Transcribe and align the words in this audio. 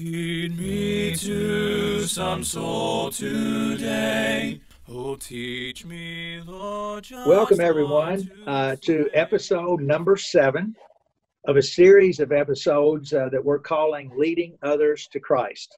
Lead 0.00 0.58
me 0.58 1.14
to 1.14 2.04
some 2.06 2.42
soul 2.42 3.10
today. 3.10 4.58
Oh, 4.88 5.14
teach 5.16 5.84
me, 5.84 6.40
Lord. 6.40 7.06
Welcome, 7.26 7.60
everyone, 7.60 8.30
uh, 8.46 8.76
to 8.80 9.10
episode 9.12 9.82
number 9.82 10.16
seven 10.16 10.74
of 11.46 11.58
a 11.58 11.62
series 11.62 12.18
of 12.18 12.32
episodes 12.32 13.12
uh, 13.12 13.28
that 13.28 13.44
we're 13.44 13.58
calling 13.58 14.10
Leading 14.16 14.56
Others 14.62 15.06
to 15.12 15.20
Christ. 15.20 15.76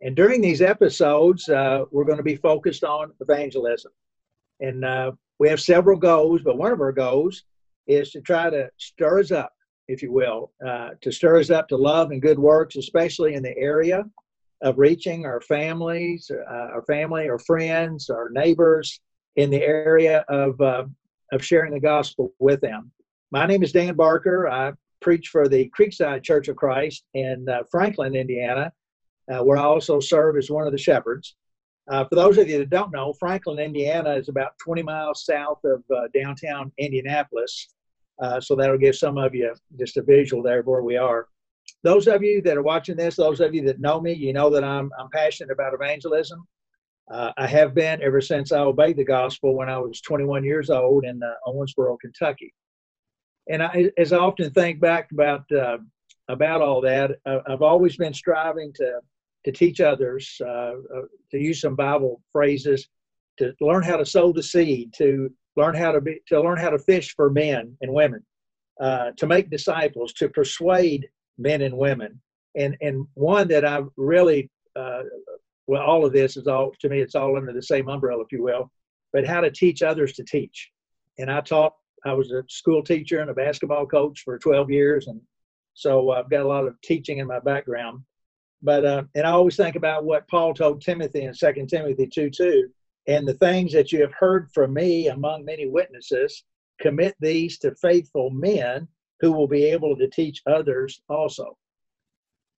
And 0.00 0.14
during 0.14 0.40
these 0.40 0.62
episodes, 0.62 1.48
uh, 1.48 1.86
we're 1.90 2.04
going 2.04 2.18
to 2.18 2.22
be 2.22 2.36
focused 2.36 2.84
on 2.84 3.10
evangelism. 3.20 3.90
And 4.60 4.84
uh, 4.84 5.10
we 5.40 5.48
have 5.48 5.60
several 5.60 5.98
goals, 5.98 6.42
but 6.44 6.56
one 6.56 6.70
of 6.70 6.80
our 6.80 6.92
goals 6.92 7.42
is 7.88 8.12
to 8.12 8.20
try 8.20 8.48
to 8.48 8.70
stir 8.76 9.18
us 9.18 9.32
up, 9.32 9.53
if 9.88 10.02
you 10.02 10.12
will, 10.12 10.52
uh, 10.66 10.90
to 11.00 11.12
stir 11.12 11.38
us 11.38 11.50
up 11.50 11.68
to 11.68 11.76
love 11.76 12.10
and 12.10 12.22
good 12.22 12.38
works, 12.38 12.76
especially 12.76 13.34
in 13.34 13.42
the 13.42 13.56
area 13.58 14.04
of 14.62 14.78
reaching 14.78 15.26
our 15.26 15.40
families, 15.40 16.30
uh, 16.30 16.68
our 16.72 16.82
family, 16.86 17.28
our 17.28 17.38
friends, 17.38 18.08
our 18.08 18.30
neighbors 18.30 19.00
in 19.36 19.50
the 19.50 19.62
area 19.62 20.24
of, 20.28 20.58
uh, 20.60 20.84
of 21.32 21.44
sharing 21.44 21.72
the 21.72 21.80
gospel 21.80 22.32
with 22.38 22.60
them. 22.60 22.90
My 23.30 23.46
name 23.46 23.62
is 23.62 23.72
Dan 23.72 23.94
Barker. 23.94 24.48
I 24.48 24.72
preach 25.02 25.28
for 25.28 25.48
the 25.48 25.70
Creekside 25.78 26.22
Church 26.22 26.48
of 26.48 26.56
Christ 26.56 27.04
in 27.12 27.46
uh, 27.48 27.64
Franklin, 27.70 28.14
Indiana, 28.14 28.72
uh, 29.30 29.44
where 29.44 29.58
I 29.58 29.64
also 29.64 30.00
serve 30.00 30.36
as 30.38 30.50
one 30.50 30.66
of 30.66 30.72
the 30.72 30.78
shepherds. 30.78 31.36
Uh, 31.90 32.04
for 32.04 32.14
those 32.14 32.38
of 32.38 32.48
you 32.48 32.58
that 32.58 32.70
don't 32.70 32.92
know, 32.92 33.12
Franklin, 33.12 33.58
Indiana 33.58 34.14
is 34.14 34.30
about 34.30 34.56
20 34.64 34.82
miles 34.82 35.26
south 35.26 35.58
of 35.64 35.82
downtown 36.14 36.72
Indianapolis. 36.78 37.68
Uh, 38.20 38.40
so 38.40 38.54
that'll 38.54 38.78
give 38.78 38.96
some 38.96 39.18
of 39.18 39.34
you 39.34 39.54
just 39.78 39.96
a 39.96 40.02
visual 40.02 40.42
there 40.42 40.60
of 40.60 40.66
where 40.66 40.82
we 40.82 40.96
are. 40.96 41.26
Those 41.82 42.06
of 42.06 42.22
you 42.22 42.40
that 42.42 42.56
are 42.56 42.62
watching 42.62 42.96
this, 42.96 43.16
those 43.16 43.40
of 43.40 43.54
you 43.54 43.62
that 43.64 43.80
know 43.80 44.00
me, 44.00 44.12
you 44.12 44.32
know 44.32 44.50
that 44.50 44.64
I'm, 44.64 44.90
I'm 44.98 45.10
passionate 45.10 45.52
about 45.52 45.74
evangelism. 45.74 46.46
Uh, 47.10 47.32
I 47.36 47.46
have 47.46 47.74
been 47.74 48.00
ever 48.02 48.20
since 48.20 48.52
I 48.52 48.60
obeyed 48.60 48.96
the 48.96 49.04
gospel 49.04 49.54
when 49.54 49.68
I 49.68 49.78
was 49.78 50.00
21 50.00 50.44
years 50.44 50.70
old 50.70 51.04
in 51.04 51.22
uh, 51.22 51.32
Owensboro, 51.46 51.98
Kentucky. 52.00 52.54
And 53.50 53.62
I, 53.62 53.90
as 53.98 54.12
I 54.12 54.18
often 54.18 54.50
think 54.50 54.80
back 54.80 55.10
about 55.12 55.44
uh, 55.52 55.78
about 56.28 56.62
all 56.62 56.80
that, 56.80 57.10
I've 57.26 57.60
always 57.60 57.98
been 57.98 58.14
striving 58.14 58.72
to 58.76 59.00
to 59.44 59.52
teach 59.52 59.80
others, 59.80 60.40
uh, 60.40 60.72
uh, 60.96 61.02
to 61.30 61.38
use 61.38 61.60
some 61.60 61.76
Bible 61.76 62.22
phrases, 62.32 62.88
to 63.38 63.52
learn 63.60 63.82
how 63.82 63.96
to 63.96 64.06
sow 64.06 64.32
the 64.32 64.42
seed, 64.42 64.92
to 64.96 65.30
learn 65.56 65.74
how 65.74 65.92
to 65.92 66.00
be, 66.00 66.20
to 66.28 66.40
learn 66.40 66.58
how 66.58 66.70
to 66.70 66.78
fish 66.78 67.14
for 67.14 67.30
men 67.30 67.76
and 67.80 67.92
women, 67.92 68.24
uh, 68.80 69.12
to 69.16 69.26
make 69.26 69.50
disciples, 69.50 70.12
to 70.14 70.28
persuade 70.28 71.08
men 71.38 71.62
and 71.62 71.76
women. 71.76 72.20
And 72.56 72.76
and 72.80 73.06
one 73.14 73.48
that 73.48 73.64
I 73.64 73.82
really, 73.96 74.50
uh, 74.76 75.02
well, 75.66 75.82
all 75.82 76.04
of 76.04 76.12
this 76.12 76.36
is 76.36 76.46
all 76.46 76.72
to 76.80 76.88
me. 76.88 77.00
It's 77.00 77.14
all 77.14 77.36
under 77.36 77.52
the 77.52 77.62
same 77.62 77.88
umbrella, 77.88 78.22
if 78.22 78.32
you 78.32 78.42
will. 78.42 78.70
But 79.12 79.26
how 79.26 79.40
to 79.40 79.50
teach 79.50 79.82
others 79.82 80.12
to 80.14 80.24
teach. 80.24 80.70
And 81.18 81.30
I 81.30 81.40
taught. 81.40 81.74
I 82.06 82.12
was 82.12 82.30
a 82.32 82.44
school 82.48 82.82
teacher 82.82 83.20
and 83.20 83.30
a 83.30 83.34
basketball 83.34 83.86
coach 83.86 84.24
for 84.24 84.38
12 84.38 84.70
years, 84.70 85.06
and 85.06 85.18
so 85.72 86.10
I've 86.10 86.28
got 86.28 86.42
a 86.42 86.48
lot 86.48 86.66
of 86.66 86.78
teaching 86.82 87.16
in 87.16 87.26
my 87.26 87.40
background 87.40 88.02
but 88.64 88.84
uh, 88.84 89.02
and 89.14 89.26
I 89.26 89.30
always 89.30 89.56
think 89.56 89.76
about 89.76 90.04
what 90.04 90.26
Paul 90.26 90.54
told 90.54 90.80
Timothy 90.80 91.24
in 91.24 91.34
Second 91.34 91.68
Timothy 91.68 92.06
two 92.06 92.30
two, 92.30 92.70
and 93.06 93.26
the 93.26 93.34
things 93.34 93.72
that 93.72 93.92
you 93.92 94.00
have 94.00 94.12
heard 94.12 94.48
from 94.52 94.74
me 94.74 95.08
among 95.08 95.44
many 95.44 95.68
witnesses, 95.68 96.44
commit 96.80 97.14
these 97.20 97.58
to 97.58 97.74
faithful 97.76 98.30
men 98.30 98.88
who 99.20 99.32
will 99.32 99.46
be 99.46 99.64
able 99.64 99.96
to 99.96 100.08
teach 100.08 100.42
others 100.46 101.02
also. 101.08 101.56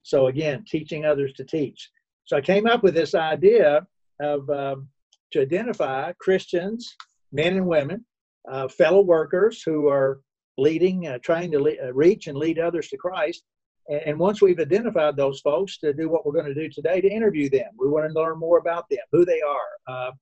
So 0.02 0.28
again, 0.28 0.64
teaching 0.66 1.04
others 1.04 1.32
to 1.34 1.44
teach. 1.44 1.90
So 2.24 2.36
I 2.36 2.40
came 2.40 2.66
up 2.66 2.82
with 2.82 2.94
this 2.94 3.14
idea 3.14 3.86
of 4.20 4.48
um, 4.50 4.88
to 5.32 5.40
identify 5.40 6.12
Christians, 6.20 6.94
men 7.32 7.56
and 7.56 7.66
women, 7.66 8.04
uh, 8.50 8.68
fellow 8.68 9.02
workers 9.02 9.62
who 9.62 9.88
are 9.88 10.20
leading, 10.58 11.06
uh, 11.06 11.18
trying 11.22 11.50
to 11.52 11.60
le- 11.60 11.82
uh, 11.84 11.92
reach 11.92 12.28
and 12.28 12.38
lead 12.38 12.58
others 12.58 12.88
to 12.88 12.96
Christ. 12.96 13.44
And, 13.88 14.00
and 14.06 14.18
once 14.18 14.40
we've 14.40 14.60
identified 14.60 15.16
those 15.16 15.40
folks, 15.40 15.78
to 15.78 15.92
do 15.92 16.08
what 16.08 16.24
we're 16.24 16.32
going 16.32 16.46
to 16.46 16.54
do 16.54 16.68
today, 16.68 17.00
to 17.00 17.08
interview 17.08 17.50
them. 17.50 17.70
We 17.78 17.88
want 17.88 18.08
to 18.08 18.18
learn 18.18 18.38
more 18.38 18.58
about 18.58 18.88
them, 18.88 19.00
who 19.12 19.24
they 19.24 19.40
are, 19.40 19.68
uh, 19.88 20.12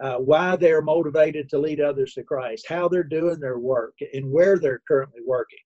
uh, 0.00 0.16
why 0.16 0.56
they're 0.56 0.82
motivated 0.82 1.48
to 1.48 1.58
lead 1.58 1.80
others 1.80 2.14
to 2.14 2.22
Christ, 2.22 2.66
how 2.68 2.88
they're 2.88 3.02
doing 3.02 3.40
their 3.40 3.58
work, 3.58 3.94
and 4.14 4.30
where 4.30 4.58
they're 4.58 4.82
currently 4.86 5.20
working. 5.26 5.58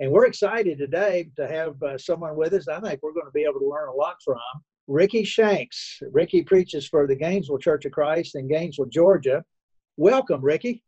And 0.00 0.10
we're 0.10 0.26
excited 0.26 0.78
today 0.78 1.30
to 1.36 1.46
have 1.46 1.80
uh, 1.82 1.96
someone 1.96 2.36
with 2.36 2.52
us. 2.52 2.68
I 2.68 2.80
think 2.80 3.00
we're 3.02 3.12
going 3.12 3.26
to 3.26 3.32
be 3.32 3.44
able 3.44 3.60
to 3.60 3.68
learn 3.68 3.88
a 3.88 3.92
lot 3.92 4.16
from. 4.24 4.38
Ricky 4.86 5.24
Shanks. 5.24 6.00
Ricky 6.12 6.42
preaches 6.42 6.86
for 6.86 7.06
the 7.06 7.16
Gainesville 7.16 7.58
Church 7.58 7.84
of 7.84 7.92
Christ 7.92 8.34
in 8.34 8.48
Gainesville, 8.48 8.86
Georgia. 8.86 9.42
Welcome, 9.96 10.42
Ricky. 10.42 10.82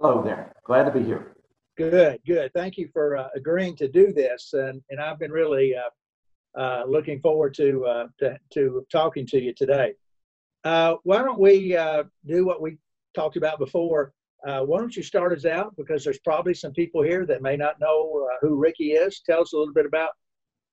Hello 0.00 0.22
there. 0.22 0.52
Glad 0.64 0.84
to 0.84 0.90
be 0.90 1.04
here. 1.04 1.34
Good, 1.76 2.20
good. 2.26 2.50
Thank 2.54 2.78
you 2.78 2.88
for 2.92 3.16
uh, 3.16 3.28
agreeing 3.34 3.76
to 3.76 3.88
do 3.88 4.12
this, 4.12 4.52
and 4.52 4.82
and 4.90 5.00
I've 5.00 5.18
been 5.18 5.32
really 5.32 5.74
uh, 5.74 6.60
uh, 6.60 6.84
looking 6.86 7.20
forward 7.20 7.54
to, 7.54 7.84
uh, 7.84 8.06
to 8.20 8.38
to 8.54 8.86
talking 8.90 9.26
to 9.26 9.40
you 9.40 9.52
today. 9.54 9.94
Uh, 10.64 10.94
why 11.02 11.18
don't 11.18 11.40
we 11.40 11.76
uh, 11.76 12.04
do 12.26 12.44
what 12.44 12.60
we 12.60 12.78
talked 13.14 13.36
about 13.36 13.58
before? 13.58 14.12
Uh, 14.46 14.60
why 14.60 14.78
don't 14.78 14.96
you 14.96 15.02
start 15.02 15.32
us 15.32 15.44
out 15.44 15.74
because 15.76 16.02
there's 16.02 16.18
probably 16.20 16.54
some 16.54 16.72
people 16.72 17.02
here 17.02 17.24
that 17.26 17.42
may 17.42 17.56
not 17.56 17.80
know 17.80 18.28
uh, 18.30 18.36
who 18.40 18.56
Ricky 18.56 18.92
is. 18.92 19.20
Tell 19.24 19.40
us 19.40 19.52
a 19.52 19.56
little 19.56 19.74
bit 19.74 19.86
about 19.86 20.10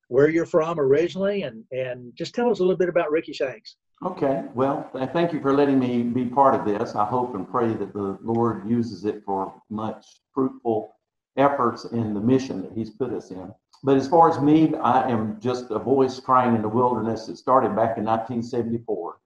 where 0.08 0.30
you're 0.30 0.46
from 0.46 0.80
originally, 0.80 1.44
and 1.44 1.64
and 1.72 2.12
just 2.16 2.34
tell 2.34 2.50
us 2.50 2.60
a 2.60 2.64
little 2.64 2.78
bit 2.78 2.90
about 2.90 3.12
Ricky 3.12 3.34
Shanks. 3.34 3.76
Okay. 4.04 4.44
Well, 4.56 4.90
thank 5.12 5.34
you 5.34 5.42
for 5.42 5.54
letting 5.54 5.78
me 5.78 6.04
be 6.04 6.26
part 6.26 6.56
of 6.56 6.66
this. 6.66 6.96
I 6.96 7.06
hope 7.06 7.36
and 7.36 7.50
pray 7.50 7.74
that 7.74 7.94
the 7.94 8.18
Lord 8.24 8.68
uses 8.70 9.06
it 9.06 9.24
for 9.26 9.54
much 9.70 10.06
fruitful 10.34 10.96
efforts 11.36 11.86
in 11.86 12.14
the 12.14 12.20
mission 12.20 12.62
that 12.62 12.72
He's 12.72 12.90
put 12.90 13.12
us 13.12 13.30
in. 13.30 13.54
But 13.84 13.98
as 13.98 14.08
far 14.08 14.30
as 14.30 14.42
me, 14.42 14.74
I 14.76 15.10
am 15.10 15.40
just 15.40 15.72
a 15.72 15.80
voice 15.80 16.20
crying 16.20 16.56
in 16.56 16.62
the 16.62 16.70
wilderness. 16.70 17.30
It 17.30 17.38
started 17.38 17.70
back 17.70 17.98
in 17.98 18.06
1974. 18.06 19.18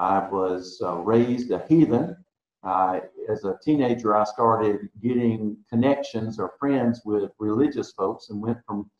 I 0.00 0.26
was 0.30 0.80
uh, 0.82 0.96
raised 0.96 1.50
a 1.50 1.62
heathen. 1.68 2.16
Uh, 2.62 3.00
as 3.28 3.44
a 3.44 3.58
teenager, 3.62 4.16
I 4.16 4.24
started 4.24 4.88
getting 5.02 5.58
connections 5.68 6.40
or 6.40 6.54
friends 6.58 7.02
with 7.04 7.30
religious 7.38 7.92
folks 7.92 8.30
and 8.30 8.40
went 8.40 8.58
from 8.66 8.90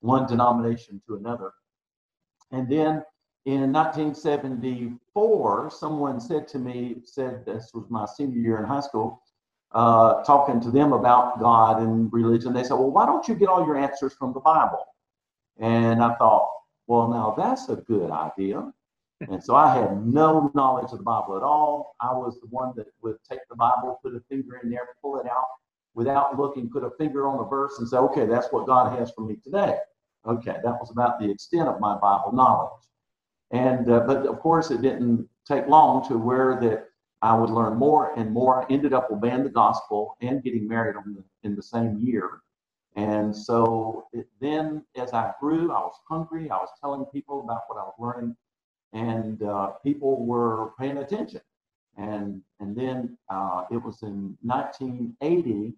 one 0.00 0.26
denomination 0.26 1.00
to 1.06 1.16
another. 1.16 1.52
And 2.52 2.68
then 2.68 3.02
in 3.46 3.72
1974, 3.72 5.70
someone 5.70 6.20
said 6.20 6.46
to 6.48 6.58
me, 6.58 6.96
said 7.04 7.46
this 7.46 7.70
was 7.72 7.86
my 7.88 8.04
senior 8.04 8.38
year 8.38 8.58
in 8.58 8.64
high 8.64 8.80
school, 8.80 9.22
uh, 9.72 10.22
talking 10.24 10.60
to 10.60 10.70
them 10.70 10.92
about 10.92 11.40
God 11.40 11.80
and 11.80 12.12
religion. 12.12 12.52
They 12.52 12.64
said, 12.64 12.74
Well, 12.74 12.90
why 12.90 13.06
don't 13.06 13.26
you 13.26 13.34
get 13.34 13.48
all 13.48 13.64
your 13.64 13.78
answers 13.78 14.12
from 14.12 14.34
the 14.34 14.40
Bible? 14.40 14.84
And 15.58 16.02
I 16.02 16.16
thought, 16.16 16.50
Well, 16.86 17.08
now 17.08 17.34
that's 17.34 17.70
a 17.70 17.76
good 17.76 18.10
idea. 18.10 18.70
And 19.28 19.42
so 19.42 19.54
I 19.54 19.74
had 19.74 20.06
no 20.06 20.50
knowledge 20.54 20.92
of 20.92 20.98
the 20.98 21.04
Bible 21.04 21.36
at 21.36 21.42
all. 21.42 21.94
I 22.00 22.12
was 22.12 22.40
the 22.40 22.46
one 22.48 22.72
that 22.76 22.86
would 23.02 23.16
take 23.28 23.40
the 23.50 23.56
Bible, 23.56 24.00
put 24.02 24.14
a 24.14 24.20
finger 24.28 24.60
in 24.62 24.70
there, 24.70 24.88
pull 25.02 25.20
it 25.20 25.26
out 25.26 25.46
without 25.94 26.38
looking, 26.38 26.70
put 26.70 26.84
a 26.84 26.90
finger 26.98 27.26
on 27.26 27.36
the 27.36 27.44
verse 27.44 27.78
and 27.78 27.88
say, 27.88 27.98
Okay, 27.98 28.24
that's 28.26 28.48
what 28.50 28.66
God 28.66 28.98
has 28.98 29.10
for 29.10 29.22
me 29.22 29.36
today. 29.44 29.76
Okay, 30.26 30.56
that 30.64 30.78
was 30.80 30.90
about 30.90 31.18
the 31.20 31.30
extent 31.30 31.68
of 31.68 31.80
my 31.80 31.96
Bible 31.98 32.32
knowledge. 32.32 32.82
And 33.50 33.90
uh, 33.90 34.00
but 34.00 34.26
of 34.26 34.38
course, 34.40 34.70
it 34.70 34.80
didn't 34.80 35.28
take 35.46 35.66
long 35.66 36.06
to 36.08 36.16
where 36.16 36.58
that 36.60 36.86
I 37.22 37.34
would 37.34 37.50
learn 37.50 37.76
more 37.76 38.18
and 38.18 38.30
more. 38.30 38.62
I 38.62 38.72
ended 38.72 38.92
up 38.94 39.10
obeying 39.10 39.44
the 39.44 39.50
gospel 39.50 40.16
and 40.22 40.42
getting 40.42 40.66
married 40.66 40.96
in 41.04 41.14
the, 41.14 41.24
in 41.42 41.56
the 41.56 41.62
same 41.62 41.98
year. 41.98 42.40
And 42.96 43.36
so 43.36 44.06
it, 44.12 44.26
then, 44.40 44.84
as 44.96 45.12
I 45.12 45.32
grew, 45.40 45.72
I 45.72 45.80
was 45.80 45.94
hungry. 46.08 46.50
I 46.50 46.56
was 46.56 46.70
telling 46.80 47.04
people 47.06 47.40
about 47.40 47.62
what 47.68 47.78
I 47.78 47.84
was 47.84 47.94
learning, 47.98 48.36
and 48.92 49.42
uh, 49.42 49.72
people 49.84 50.24
were 50.24 50.72
paying 50.78 50.98
attention. 50.98 51.40
And 51.96 52.42
and 52.60 52.76
then 52.76 53.18
uh, 53.28 53.64
it 53.70 53.82
was 53.82 54.02
in 54.02 54.36
1980 54.42 55.74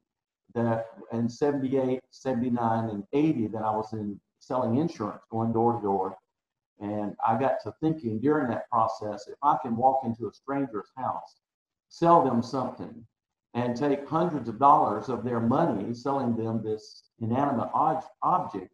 that, 0.55 0.87
and 1.11 1.31
78, 1.31 2.00
79, 2.11 2.91
and 2.91 3.05
80 3.12 3.47
that 3.49 3.62
I 3.62 3.70
was 3.70 3.93
in 3.93 4.20
selling 4.38 4.76
insurance, 4.76 5.23
going 5.31 5.53
door 5.53 5.75
to 5.75 5.82
door. 5.82 6.17
And 6.81 7.14
I 7.26 7.38
got 7.38 7.62
to 7.62 7.73
thinking 7.81 8.20
during 8.20 8.49
that 8.49 8.69
process, 8.69 9.29
if 9.29 9.37
I 9.43 9.56
can 9.62 9.76
walk 9.76 10.00
into 10.05 10.26
a 10.26 10.32
stranger's 10.32 10.91
house, 10.97 11.37
sell 11.88 12.25
them 12.25 12.43
something, 12.43 13.06
and 13.55 13.76
take 13.76 14.08
hundreds 14.08 14.49
of 14.49 14.58
dollars 14.58 15.08
of 15.08 15.25
their 15.25 15.41
money 15.41 15.94
selling 15.94 16.37
them 16.37 16.62
this 16.62 17.05
inanimate 17.20 17.69
object, 18.23 18.71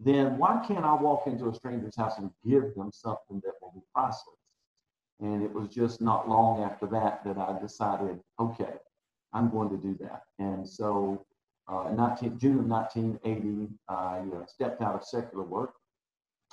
then 0.00 0.38
why 0.38 0.62
can't 0.66 0.84
I 0.84 0.94
walk 0.94 1.26
into 1.26 1.48
a 1.48 1.54
stranger's 1.54 1.96
house 1.96 2.18
and 2.18 2.30
give 2.44 2.74
them 2.74 2.90
something 2.92 3.40
that 3.44 3.54
will 3.60 3.72
be 3.74 3.82
priceless? 3.94 4.38
And 5.20 5.42
it 5.42 5.52
was 5.52 5.68
just 5.68 6.00
not 6.00 6.28
long 6.28 6.62
after 6.62 6.86
that 6.86 7.24
that 7.24 7.38
I 7.38 7.58
decided, 7.60 8.20
okay, 8.40 8.74
I'm 9.32 9.50
going 9.50 9.70
to 9.70 9.76
do 9.76 9.96
that. 10.00 10.22
And 10.38 10.68
so 10.68 11.24
uh, 11.68 11.90
19, 11.94 12.38
June 12.38 12.58
of 12.58 12.66
1980, 12.66 13.72
I 13.88 14.18
uh, 14.18 14.46
stepped 14.46 14.82
out 14.82 14.94
of 14.94 15.04
secular 15.04 15.44
work 15.44 15.74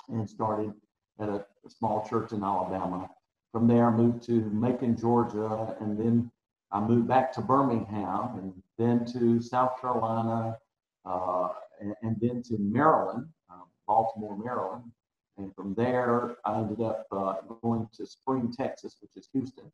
and 0.08 0.28
started 0.28 0.72
at 1.20 1.28
a, 1.28 1.44
small 1.68 2.04
church 2.08 2.32
in 2.32 2.42
Alabama. 2.42 3.08
From 3.52 3.68
there, 3.68 3.86
I 3.86 3.90
moved 3.90 4.24
to 4.24 4.32
Macon, 4.50 4.96
Georgia, 4.96 5.76
and 5.80 5.96
then 5.96 6.28
I 6.72 6.80
moved 6.80 7.06
back 7.06 7.32
to 7.34 7.40
Birmingham, 7.40 8.38
and 8.38 8.52
then 8.78 9.04
to 9.12 9.40
South 9.40 9.80
Carolina, 9.80 10.58
uh, 11.04 11.50
and, 12.02 12.16
then 12.20 12.42
to 12.44 12.58
Maryland, 12.58 13.26
uh, 13.50 13.64
Baltimore, 13.86 14.36
Maryland. 14.36 14.84
And 15.38 15.54
from 15.54 15.74
there, 15.74 16.36
I 16.44 16.58
ended 16.58 16.80
up 16.80 17.06
uh, 17.10 17.34
going 17.62 17.88
to 17.94 18.06
Spring, 18.06 18.52
Texas, 18.56 18.96
which 19.00 19.12
is 19.16 19.28
Houston. 19.32 19.70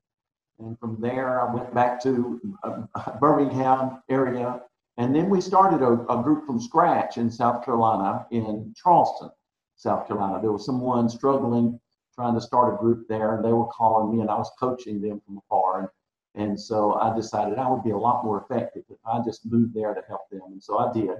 And 0.58 0.78
from 0.78 1.00
there, 1.00 1.40
I 1.40 1.52
went 1.52 1.72
back 1.75 2.02
to 2.02 2.40
uh, 2.62 3.12
Birmingham 3.20 4.02
area. 4.08 4.62
And 4.96 5.14
then 5.14 5.28
we 5.31 5.40
started 5.40 5.82
a, 5.82 5.93
a, 6.12 6.22
group 6.22 6.44
from 6.44 6.60
scratch 6.60 7.19
in 7.19 7.31
South 7.31 7.64
Carolina, 7.64 8.26
in 8.32 8.75
Charleston, 8.76 9.31
South 9.76 10.08
Carolina. 10.08 10.40
There 10.40 10.50
was 10.50 10.66
someone 10.66 11.08
struggling 11.08 11.78
trying 12.16 12.34
to 12.34 12.40
start 12.40 12.75
a 12.75 12.76
group 12.78 13.06
there, 13.06 13.37
and 13.37 13.44
they 13.44 13.52
were 13.52 13.69
calling 13.69 14.16
me, 14.16 14.20
and 14.20 14.31
I 14.31 14.34
was 14.34 14.50
coaching 14.58 15.00
them 15.00 15.20
from 15.25 15.38
afar. 15.38 15.93
And, 16.34 16.49
and 16.49 16.60
so 16.60 16.94
I 16.94 17.14
decided 17.14 17.58
I 17.58 17.70
would 17.70 17.84
be 17.84 17.90
a 17.90 17.96
lot 17.96 18.25
more 18.25 18.43
effective 18.43 18.82
if 18.90 18.99
I 19.06 19.20
just 19.25 19.46
moved 19.46 19.72
there 19.72 19.94
to 19.94 20.02
help 20.08 20.28
them. 20.31 20.40
And 20.46 20.62
so 20.62 20.78
I 20.78 20.93
did. 20.93 21.19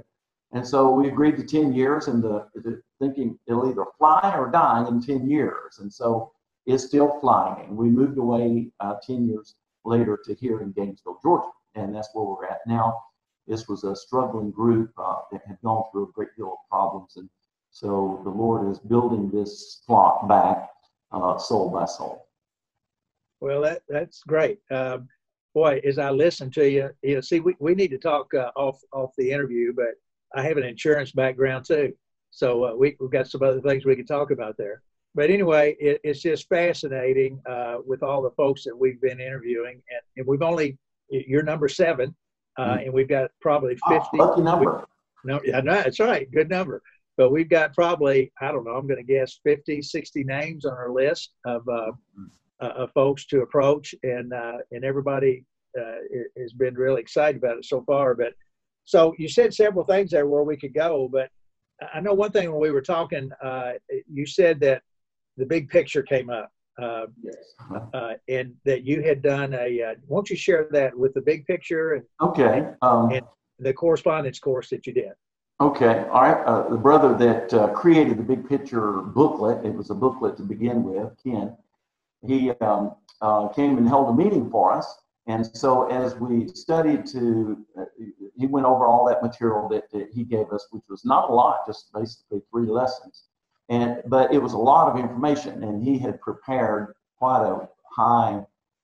And 0.53 0.67
so 0.67 0.91
we 0.91 1.09
agreed 1.09 1.37
to 1.37 1.45
10 1.45 1.75
years, 1.75 2.09
and 2.09 2.23
the, 2.23 2.47
the 2.55 2.81
thinking 2.99 3.39
it'll 3.47 3.69
either 3.69 3.85
fly 3.99 4.35
or 4.37 4.51
die 4.51 4.87
in 4.89 5.03
10 5.03 5.29
years. 5.29 5.79
And 5.81 5.93
so 5.93 6.33
it's 6.67 6.85
still 6.85 7.19
flying. 7.21 7.77
We 7.77 7.89
moved 7.89 8.19
away 8.19 8.71
uh, 8.81 8.95
10 9.07 9.29
years 9.29 9.57
later 9.85 10.19
to 10.25 10.35
here 10.35 10.61
in 10.61 10.73
Gainesville, 10.73 11.19
Georgia, 11.23 11.49
and 11.75 11.95
that's 11.95 12.09
where 12.15 12.25
we're 12.25 12.47
at 12.47 12.61
now. 12.67 12.99
This 13.47 13.69
was 13.69 13.85
a 13.85 13.97
struggling 13.97 14.51
group 14.51 14.93
uh, 14.99 15.17
that 15.33 15.43
had 15.47 15.59
gone 15.63 15.85
through 15.91 16.09
a 16.09 16.13
great 16.13 16.37
deal 16.37 16.53
of 16.53 16.69
problems, 16.71 17.15
and 17.17 17.29
so 17.71 18.21
the 18.25 18.31
Lord 18.31 18.71
is 18.71 18.79
building 18.79 19.31
this 19.31 19.83
flock 19.87 20.29
back, 20.29 20.69
uh, 21.13 21.39
soul 21.39 21.71
by 21.71 21.87
soul. 21.87 22.27
Well, 23.41 23.63
that 23.63 23.83
that's 23.89 24.23
great. 24.25 24.59
Um, 24.71 25.09
boy, 25.55 25.81
as 25.85 25.99
I 25.99 26.11
listen 26.11 26.51
to 26.53 26.69
you, 26.69 26.91
you 27.03 27.15
know, 27.15 27.21
see, 27.21 27.41
we, 27.41 27.55
we 27.59 27.75
need 27.75 27.91
to 27.93 27.99
talk 27.99 28.35
uh, 28.35 28.51
off 28.57 28.81
off 28.93 29.13
the 29.17 29.31
interview, 29.31 29.73
but 29.73 29.95
I 30.35 30.43
have 30.43 30.57
an 30.57 30.65
insurance 30.65 31.13
background 31.13 31.65
too, 31.65 31.93
so 32.31 32.65
uh, 32.65 32.75
we 32.75 32.97
we've 33.01 33.11
got 33.11 33.29
some 33.29 33.43
other 33.43 33.61
things 33.61 33.85
we 33.85 33.97
can 33.97 34.07
talk 34.07 34.31
about 34.31 34.57
there 34.57 34.83
but 35.19 35.31
anyway, 35.31 35.77
it, 35.81 36.01
it's 36.05 36.21
just 36.21 36.49
fascinating 36.49 37.41
uh, 37.45 37.79
with 37.85 38.03
all 38.03 38.23
the 38.23 38.31
folks 38.31 38.63
that 38.65 38.77
we've 38.77 39.01
been 39.01 39.21
interviewing, 39.21 39.83
and, 39.91 40.01
and 40.17 40.27
we've 40.27 40.43
only 40.43 40.79
you're 41.11 41.43
number 41.43 41.69
seven, 41.69 42.15
uh, 42.57 42.77
mm. 42.77 42.85
and 42.85 42.93
we've 42.93 43.09
got 43.09 43.31
probably 43.41 43.77
ah, 43.83 43.99
fifty. 43.99 44.21
Oh, 44.21 44.27
lucky 44.27 44.43
number. 44.43 44.87
We, 45.25 45.33
no, 45.33 45.41
yeah, 45.45 45.61
no, 45.61 45.75
that's 45.75 45.99
right, 45.99 46.31
good 46.31 46.49
number. 46.49 46.83
But 47.17 47.33
we've 47.33 47.49
got 47.49 47.75
probably 47.75 48.31
I 48.41 48.53
don't 48.53 48.65
know, 48.65 48.77
I'm 48.77 48.87
going 48.87 49.05
to 49.05 49.13
guess 49.13 49.41
50, 49.43 49.83
60 49.83 50.23
names 50.23 50.65
on 50.65 50.75
our 50.75 50.93
list 50.93 51.33
of 51.45 51.67
uh, 51.69 51.91
mm. 52.17 52.29
of 52.61 52.93
folks 52.93 53.27
to 53.27 53.41
approach, 53.41 53.95
and 54.05 54.33
uh, 54.33 54.59
and 54.71 54.85
everybody 54.85 55.45
uh, 55.77 55.97
has 56.39 56.53
been 56.53 56.75
really 56.75 57.01
excited 57.01 57.43
about 57.43 57.57
it 57.57 57.65
so 57.65 57.83
far. 57.83 58.15
But 58.15 58.35
so 58.89 59.15
you 59.19 59.29
said 59.29 59.53
several 59.53 59.85
things 59.85 60.13
there 60.13 60.27
where 60.27 60.45
we 60.45 60.57
could 60.57 60.73
go, 60.73 61.11
but 61.13 61.29
I 61.93 62.01
know 62.01 62.15
one 62.15 62.33
thing 62.33 62.51
when 62.51 62.59
we 62.59 62.71
were 62.71 62.81
talking, 62.81 63.31
uh, 63.45 63.73
you 64.11 64.25
said 64.25 64.61
that 64.61 64.81
the 65.37 65.45
big 65.45 65.69
picture 65.69 66.03
came 66.03 66.31
up. 66.31 66.51
Uh, 66.81 67.05
yes. 67.23 67.37
Uh, 67.93 68.15
and 68.31 68.55
that 68.65 68.85
you 68.85 69.03
had 69.03 69.21
done 69.21 69.53
a. 69.53 69.83
Uh, 69.83 69.95
won't 70.07 70.31
you 70.31 70.37
share 70.37 70.69
that 70.71 70.97
with 70.97 71.13
the 71.13 71.21
big 71.21 71.45
picture? 71.45 71.97
And, 71.97 72.05
okay. 72.23 72.67
Um, 72.81 73.11
and 73.11 73.27
the 73.59 73.75
correspondence 73.75 74.39
course 74.39 74.71
that 74.71 74.87
you 74.87 74.95
did. 74.95 75.13
Okay. 75.61 76.07
All 76.11 76.23
right. 76.23 76.43
Uh, 76.47 76.71
the 76.71 76.79
brother 76.79 77.15
that 77.19 77.53
uh, 77.53 77.69
created 77.75 78.17
the 78.17 78.23
big 78.23 78.49
picture 78.49 79.03
booklet. 79.03 79.67
It 79.67 79.75
was 79.75 79.91
a 79.91 79.95
booklet 79.95 80.39
to 80.39 80.45
begin 80.45 80.83
with. 80.83 81.13
Ken. 81.23 81.55
He 82.27 82.53
um, 82.63 82.95
uh, 83.21 83.49
came 83.49 83.77
and 83.77 83.87
held 83.87 84.09
a 84.09 84.15
meeting 84.15 84.51
for 84.51 84.73
us. 84.73 84.97
And 85.29 85.45
so, 85.55 85.87
as 85.89 86.17
we 86.17 86.49
studied 86.49 87.05
to, 87.09 87.59
he 88.37 88.47
went 88.47 88.65
over 88.65 88.87
all 88.87 89.05
that 89.07 89.23
material 89.23 89.69
that, 89.69 89.91
that 89.93 90.09
he 90.11 90.25
gave 90.25 90.51
us, 90.51 90.67
which 90.71 90.85
was 90.89 91.05
not 91.05 91.29
a 91.29 91.33
lot, 91.33 91.67
just 91.67 91.93
basically 91.93 92.41
three 92.51 92.67
lessons. 92.67 93.25
And 93.69 94.03
but 94.07 94.33
it 94.33 94.43
was 94.43 94.55
a 94.55 94.59
lot 94.59 94.89
of 94.89 94.99
information, 94.99 95.63
and 95.65 95.83
he 95.83 95.99
had 95.99 96.19
prepared 96.23 96.95
quite 97.19 97.43
a 97.43 97.69
high 97.95 98.41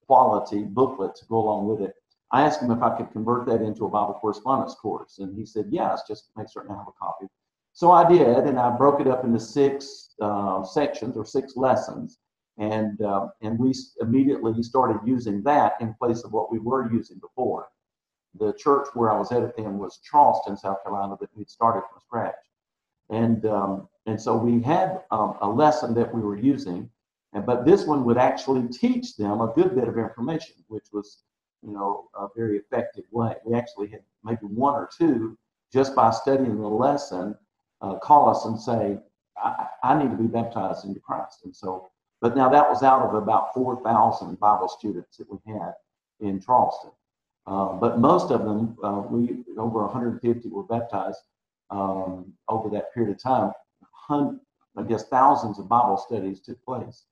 quality 0.06 0.64
booklet 0.64 1.14
to 1.16 1.24
go 1.26 1.36
along 1.36 1.66
with 1.66 1.80
it. 1.80 1.94
I 2.30 2.42
asked 2.42 2.60
him 2.60 2.70
if 2.70 2.82
I 2.82 2.94
could 2.94 3.10
convert 3.12 3.46
that 3.46 3.62
into 3.62 3.86
a 3.86 3.88
Bible 3.88 4.18
correspondence 4.20 4.74
course, 4.74 5.20
and 5.20 5.34
he 5.34 5.46
said 5.46 5.68
yes, 5.70 6.02
just 6.06 6.30
make 6.36 6.50
certain 6.50 6.72
I 6.72 6.76
have 6.76 6.88
a 6.88 6.92
copy. 6.92 7.26
So 7.72 7.90
I 7.90 8.06
did, 8.06 8.44
and 8.44 8.58
I 8.58 8.76
broke 8.76 9.00
it 9.00 9.08
up 9.08 9.24
into 9.24 9.40
six 9.40 10.10
uh, 10.20 10.62
sections 10.62 11.16
or 11.16 11.24
six 11.24 11.56
lessons, 11.56 12.18
and 12.58 13.00
uh, 13.02 13.28
and 13.42 13.58
we 13.58 13.74
immediately 14.00 14.62
started 14.62 15.00
using 15.04 15.42
that 15.42 15.74
in 15.80 15.94
place 15.94 16.22
of 16.24 16.32
what 16.32 16.52
we 16.52 16.58
were 16.58 16.92
using 16.92 17.18
before. 17.18 17.68
The 18.38 18.52
church 18.54 18.88
where 18.94 19.10
I 19.12 19.18
was 19.18 19.30
at 19.32 19.56
then 19.56 19.78
was 19.78 20.00
Charleston, 20.08 20.56
South 20.56 20.82
Carolina, 20.82 21.16
that 21.20 21.30
we'd 21.36 21.50
started 21.50 21.82
from 21.88 22.00
scratch, 22.00 22.34
and 23.10 23.44
um, 23.46 23.88
and 24.06 24.20
so 24.20 24.36
we 24.36 24.62
had 24.62 25.02
um, 25.10 25.36
a 25.40 25.48
lesson 25.48 25.94
that 25.94 26.14
we 26.14 26.20
were 26.20 26.36
using, 26.36 26.90
and, 27.32 27.46
but 27.46 27.64
this 27.64 27.86
one 27.86 28.04
would 28.04 28.18
actually 28.18 28.68
teach 28.68 29.16
them 29.16 29.40
a 29.40 29.52
good 29.54 29.74
bit 29.74 29.88
of 29.88 29.98
information, 29.98 30.56
which 30.68 30.86
was, 30.92 31.22
you 31.62 31.72
know, 31.72 32.08
a 32.14 32.28
very 32.36 32.58
effective 32.58 33.04
way. 33.10 33.34
We 33.44 33.56
actually 33.56 33.88
had 33.88 34.02
maybe 34.22 34.42
one 34.42 34.74
or 34.74 34.88
two 34.96 35.38
just 35.72 35.94
by 35.94 36.10
studying 36.10 36.60
the 36.60 36.68
lesson 36.68 37.34
uh, 37.80 37.98
call 37.98 38.28
us 38.28 38.44
and 38.44 38.60
say, 38.60 38.98
I, 39.36 39.66
I 39.82 39.98
need 39.98 40.10
to 40.10 40.16
be 40.16 40.28
baptized 40.28 40.84
into 40.84 41.00
Christ. 41.00 41.40
And 41.44 41.54
so, 41.54 41.90
but 42.24 42.34
now 42.34 42.48
that 42.48 42.66
was 42.70 42.82
out 42.82 43.02
of 43.02 43.12
about 43.12 43.52
4,000 43.52 44.40
Bible 44.40 44.66
students 44.66 45.18
that 45.18 45.26
we 45.30 45.38
had 45.52 45.74
in 46.20 46.40
Charleston. 46.40 46.90
Uh, 47.46 47.74
but 47.74 47.98
most 47.98 48.30
of 48.30 48.46
them, 48.46 48.78
uh, 48.82 49.02
we 49.10 49.44
over 49.58 49.82
150 49.82 50.48
were 50.48 50.62
baptized 50.62 51.20
um, 51.68 52.32
over 52.48 52.70
that 52.70 52.94
period 52.94 53.14
of 53.14 53.22
time 53.22 53.52
hundred, 53.92 54.40
I 54.74 54.84
guess 54.84 55.06
thousands 55.08 55.58
of 55.58 55.68
Bible 55.68 55.98
studies 55.98 56.40
took 56.40 56.64
place. 56.64 57.04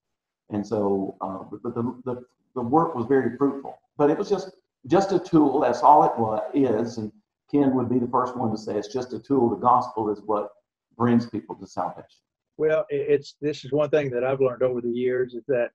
And 0.49 0.67
so, 0.67 1.19
uh, 1.21 1.45
but 1.63 1.75
the, 1.75 1.83
the, 2.07 2.25
the 2.55 2.63
work 2.63 2.95
was 2.95 3.05
very 3.05 3.37
fruitful. 3.37 3.79
But 3.99 4.09
it 4.09 4.17
was 4.17 4.31
just 4.31 4.51
just 4.87 5.13
a 5.13 5.19
tool. 5.19 5.61
That's 5.61 5.83
all 5.83 6.05
it 6.05 6.19
was, 6.19 6.41
is. 6.55 6.97
And 6.97 7.13
Ken 7.51 7.75
would 7.75 7.91
be 7.91 7.99
the 7.99 8.09
first 8.09 8.35
one 8.35 8.51
to 8.51 8.57
say 8.57 8.79
it's 8.79 8.89
just 8.89 9.13
a 9.13 9.19
tool. 9.19 9.51
The 9.51 9.57
gospel 9.57 10.09
is 10.09 10.23
what 10.25 10.49
brings 10.97 11.29
people 11.29 11.55
to 11.57 11.67
salvation. 11.67 12.23
Well, 12.57 12.87
it's 12.91 13.37
this 13.41 13.65
is 13.65 13.73
one 13.73 13.91
thing 13.91 14.11
that 14.11 14.25
I've 14.25 14.41
learned 14.41 14.63
over 14.63 14.81
the 14.81 14.91
years 14.91 15.35
is 15.35 15.45
that, 15.49 15.71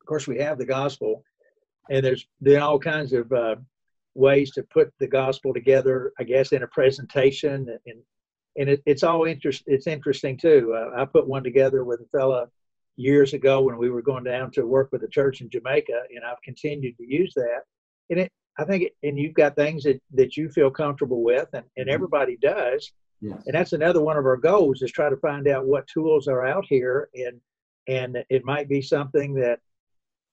of 0.00 0.06
course, 0.06 0.26
we 0.26 0.38
have 0.38 0.58
the 0.58 0.66
gospel, 0.66 1.22
and 1.90 2.04
there's 2.04 2.26
been 2.42 2.60
all 2.60 2.78
kinds 2.78 3.12
of 3.12 3.32
uh, 3.32 3.56
ways 4.14 4.50
to 4.52 4.62
put 4.64 4.92
the 4.98 5.06
gospel 5.06 5.54
together. 5.54 6.12
I 6.18 6.24
guess 6.24 6.52
in 6.52 6.62
a 6.62 6.68
presentation 6.68 7.68
and 7.86 8.02
and 8.56 8.68
it, 8.68 8.82
it's 8.86 9.02
all 9.02 9.24
interest. 9.24 9.64
It's 9.66 9.86
interesting 9.86 10.36
too. 10.36 10.74
Uh, 10.76 11.00
I 11.00 11.04
put 11.04 11.26
one 11.26 11.42
together 11.42 11.84
with 11.84 12.00
a 12.00 12.16
fella 12.16 12.48
years 12.96 13.34
ago 13.34 13.60
when 13.62 13.76
we 13.76 13.90
were 13.90 14.02
going 14.02 14.24
down 14.24 14.50
to 14.52 14.66
work 14.66 14.90
with 14.92 15.02
a 15.02 15.08
church 15.08 15.40
in 15.40 15.50
Jamaica, 15.50 16.02
and 16.14 16.24
I've 16.24 16.40
continued 16.42 16.96
to 16.98 17.04
use 17.04 17.34
that. 17.34 17.62
And 18.10 18.20
it, 18.20 18.32
I 18.58 18.64
think, 18.64 18.84
it, 18.84 18.92
and 19.02 19.18
you've 19.18 19.34
got 19.34 19.56
things 19.56 19.82
that 19.84 20.00
that 20.12 20.36
you 20.36 20.48
feel 20.48 20.70
comfortable 20.70 21.22
with, 21.22 21.48
and 21.52 21.64
and 21.76 21.86
mm-hmm. 21.86 21.94
everybody 21.94 22.36
does. 22.40 22.92
Yes. 23.20 23.42
And 23.46 23.54
that's 23.54 23.72
another 23.72 24.02
one 24.02 24.16
of 24.16 24.26
our 24.26 24.36
goals 24.36 24.82
is 24.82 24.92
try 24.92 25.08
to 25.08 25.16
find 25.16 25.48
out 25.48 25.66
what 25.66 25.86
tools 25.86 26.28
are 26.28 26.46
out 26.46 26.64
here, 26.68 27.08
and 27.14 27.40
and 27.86 28.24
it 28.30 28.44
might 28.44 28.68
be 28.68 28.82
something 28.82 29.34
that 29.34 29.60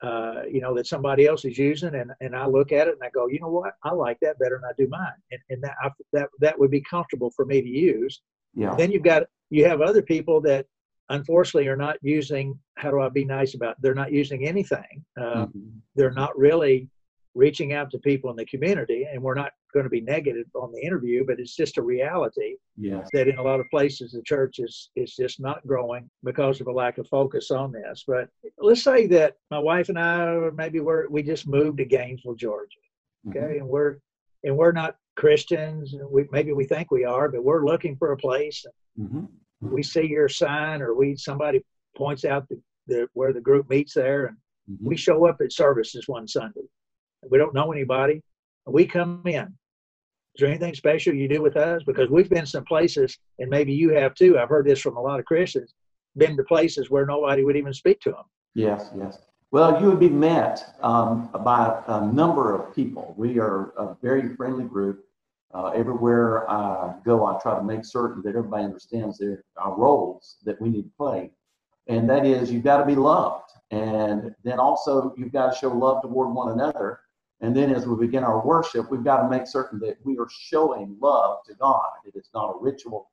uh, 0.02 0.42
you 0.50 0.62
know, 0.62 0.74
that 0.74 0.88
somebody 0.88 1.28
else 1.28 1.46
is 1.46 1.58
using, 1.58 1.94
and, 1.94 2.12
and 2.22 2.36
I 2.36 2.48
look 2.48 2.72
at 2.72 2.88
it 2.88 2.96
and 2.96 3.04
I 3.04 3.10
go, 3.12 3.28
you 3.28 3.40
know 3.40 3.50
what, 3.50 3.74
I 3.84 3.92
like 3.92 4.18
that 4.22 4.40
better 4.40 4.60
than 4.60 4.68
I 4.68 4.74
do 4.76 4.90
mine, 4.90 5.14
and, 5.32 5.40
and 5.52 5.64
that 5.64 5.76
I, 5.84 5.90
that 6.14 6.30
that 6.40 6.58
would 6.58 6.72
be 6.72 6.82
comfortable 6.82 7.32
for 7.36 7.46
me 7.46 7.62
to 7.62 7.68
use. 7.68 8.22
Yeah. 8.56 8.74
Then 8.76 8.92
you've 8.92 9.04
got 9.04 9.24
you 9.52 9.66
have 9.66 9.82
other 9.82 10.02
people 10.02 10.42
that 10.42 10.66
unfortunately 11.10 11.68
are 11.68 11.78
not 11.78 11.98
using. 12.02 12.58
How 12.78 12.90
do 12.90 13.00
I 13.00 13.10
be 13.10 13.26
nice 13.26 13.54
about? 13.54 13.74
It? 13.74 13.78
They're 13.82 13.94
not 13.94 14.12
using 14.12 14.48
anything. 14.48 15.06
Uh, 15.20 15.46
mm-hmm. 15.46 15.70
They're 15.96 16.12
not 16.12 16.36
really 16.36 16.90
reaching 17.34 17.74
out 17.74 17.90
to 17.90 17.98
people 18.00 18.30
in 18.30 18.36
the 18.36 18.46
community 18.46 19.08
and 19.12 19.22
we're 19.22 19.34
not 19.34 19.52
going 19.74 19.86
to 19.86 19.90
be 19.90 20.02
negative 20.02 20.46
on 20.54 20.72
the 20.74 20.82
interview 20.82 21.26
but 21.26 21.40
it's 21.40 21.56
just 21.56 21.78
a 21.78 21.82
reality 21.82 22.56
yes. 22.78 23.08
that 23.14 23.28
in 23.28 23.38
a 23.38 23.42
lot 23.42 23.60
of 23.60 23.66
places 23.70 24.12
the 24.12 24.22
church 24.24 24.60
is 24.60 24.90
is 24.98 25.16
just 25.16 25.40
not 25.40 25.66
growing 25.66 26.10
because 26.26 26.60
of 26.60 26.68
a 26.68 26.72
lack 26.72 26.98
of 26.98 27.08
focus 27.08 27.50
on 27.50 27.72
this 27.72 28.04
but 28.06 28.28
let's 28.60 28.84
say 28.84 29.08
that 29.08 29.36
my 29.50 29.60
wife 29.60 29.88
and 29.88 29.98
i 29.98 30.50
maybe 30.56 30.82
we're 30.82 31.08
we 31.10 31.24
just 31.24 31.48
moved 31.48 31.78
to 31.78 31.86
gainesville 31.86 32.36
georgia 32.36 32.80
okay 33.30 33.40
mm-hmm. 33.40 33.60
and 33.60 33.68
we're 33.68 33.98
and 34.44 34.56
we're 34.56 34.74
not 34.74 34.96
christians 35.16 35.96
we 36.10 36.26
maybe 36.32 36.52
we 36.52 36.66
think 36.66 36.92
we 36.92 37.06
are 37.06 37.30
but 37.30 37.44
we're 37.44 37.66
looking 37.66 37.96
for 37.96 38.12
a 38.12 38.18
place 38.18 38.66
mm-hmm. 39.00 39.24
we 39.62 39.82
see 39.82 40.06
your 40.06 40.28
sign 40.28 40.82
or 40.82 40.96
we 40.96 41.16
somebody 41.16 41.64
points 41.96 42.26
out 42.26 42.48
the, 42.50 42.60
the 42.88 43.08
where 43.14 43.32
the 43.32 43.42
group 43.42 43.70
meets 43.70 43.94
there 43.94 44.26
and 44.26 44.38
mm-hmm. 44.70 44.86
we 44.86 44.98
show 44.98 45.26
up 45.26 45.38
at 45.40 45.54
services 45.54 46.10
one 46.10 46.28
sunday 46.28 46.62
we 47.30 47.38
don't 47.38 47.54
know 47.54 47.72
anybody. 47.72 48.22
We 48.66 48.86
come 48.86 49.24
in. 49.26 49.54
Is 50.36 50.40
there 50.40 50.50
anything 50.50 50.74
special 50.76 51.14
you 51.14 51.28
do 51.28 51.42
with 51.42 51.58
us? 51.58 51.84
Because 51.86 52.10
we've 52.10 52.30
been 52.30 52.46
some 52.46 52.64
places, 52.64 53.18
and 53.40 53.50
maybe 53.50 53.74
you 53.74 53.90
have 53.94 54.16
too. 54.16 54.40
I've 54.40 54.50
heard 54.50 54.66
this 54.66 54.80
from 54.80 54.96
a 54.96 55.02
lot 55.02 55.20
of 55.20 55.26
Christians. 55.26 55.74
been 56.18 56.38
to 56.38 56.44
places 56.44 56.90
where 56.90 57.06
nobody 57.06 57.44
would 57.44 57.58
even 57.58 57.74
speak 57.74 58.00
to 58.02 58.12
them. 58.12 58.24
Yes, 58.54 58.90
yes. 58.98 59.20
Well, 59.52 59.82
you 59.82 59.90
would 59.90 60.00
be 60.00 60.10
met 60.10 60.76
um, 60.82 61.30
by 61.44 61.82
a 61.88 62.06
number 62.06 62.56
of 62.56 62.74
people. 62.74 63.14
We 63.18 63.40
are 63.40 63.74
a 63.78 63.96
very 64.02 64.34
friendly 64.36 64.64
group. 64.64 65.04
Uh, 65.54 65.72
everywhere 65.76 66.50
I 66.50 66.96
go, 67.04 67.26
I 67.26 67.38
try 67.42 67.58
to 67.58 67.64
make 67.64 67.84
certain 67.84 68.22
that 68.24 68.30
everybody 68.30 68.64
understands 68.64 69.18
their 69.18 69.44
our 69.58 69.76
roles 69.76 70.38
that 70.46 70.62
we 70.62 70.70
need 70.70 70.84
to 70.84 70.92
play, 70.98 71.32
and 71.88 72.10
that 72.10 72.26
is 72.26 72.50
you've 72.50 72.64
got 72.64 72.78
to 72.78 72.86
be 72.86 72.96
loved, 72.96 73.52
and 73.70 74.34
then 74.46 74.60
also 74.60 75.14
you've 75.18 75.34
got 75.34 75.52
to 75.52 75.58
show 75.58 75.68
love 75.68 76.02
toward 76.04 76.34
one 76.34 76.54
another. 76.54 77.02
And 77.42 77.56
then 77.56 77.74
as 77.74 77.88
we 77.88 77.96
begin 77.96 78.24
our 78.24 78.46
worship, 78.46 78.92
we've 78.92 79.04
got 79.04 79.24
to 79.24 79.30
make 79.30 79.48
certain 79.48 79.80
that 79.80 79.98
we 80.04 80.18
are 80.20 80.28
showing 80.30 80.96
love 81.02 81.40
to 81.48 81.56
God. 81.56 81.90
It 82.06 82.16
is 82.16 82.30
not 82.34 82.56
a 82.56 82.60
ritual. 82.60 83.10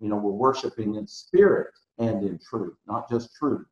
You 0.00 0.08
know, 0.08 0.16
we're 0.16 0.32
worshiping 0.32 0.96
in 0.96 1.06
spirit 1.06 1.72
and 1.98 2.24
in 2.24 2.38
truth, 2.38 2.76
not 2.86 3.08
just 3.08 3.34
truth. 3.36 3.66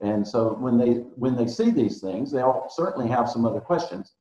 And 0.00 0.26
so 0.26 0.54
when 0.54 0.76
they 0.76 0.94
when 1.16 1.36
they 1.36 1.46
see 1.46 1.70
these 1.70 2.00
things, 2.00 2.30
they'll 2.30 2.66
certainly 2.68 3.08
have 3.08 3.30
some 3.30 3.46
other 3.46 3.60
questions. 3.60 4.12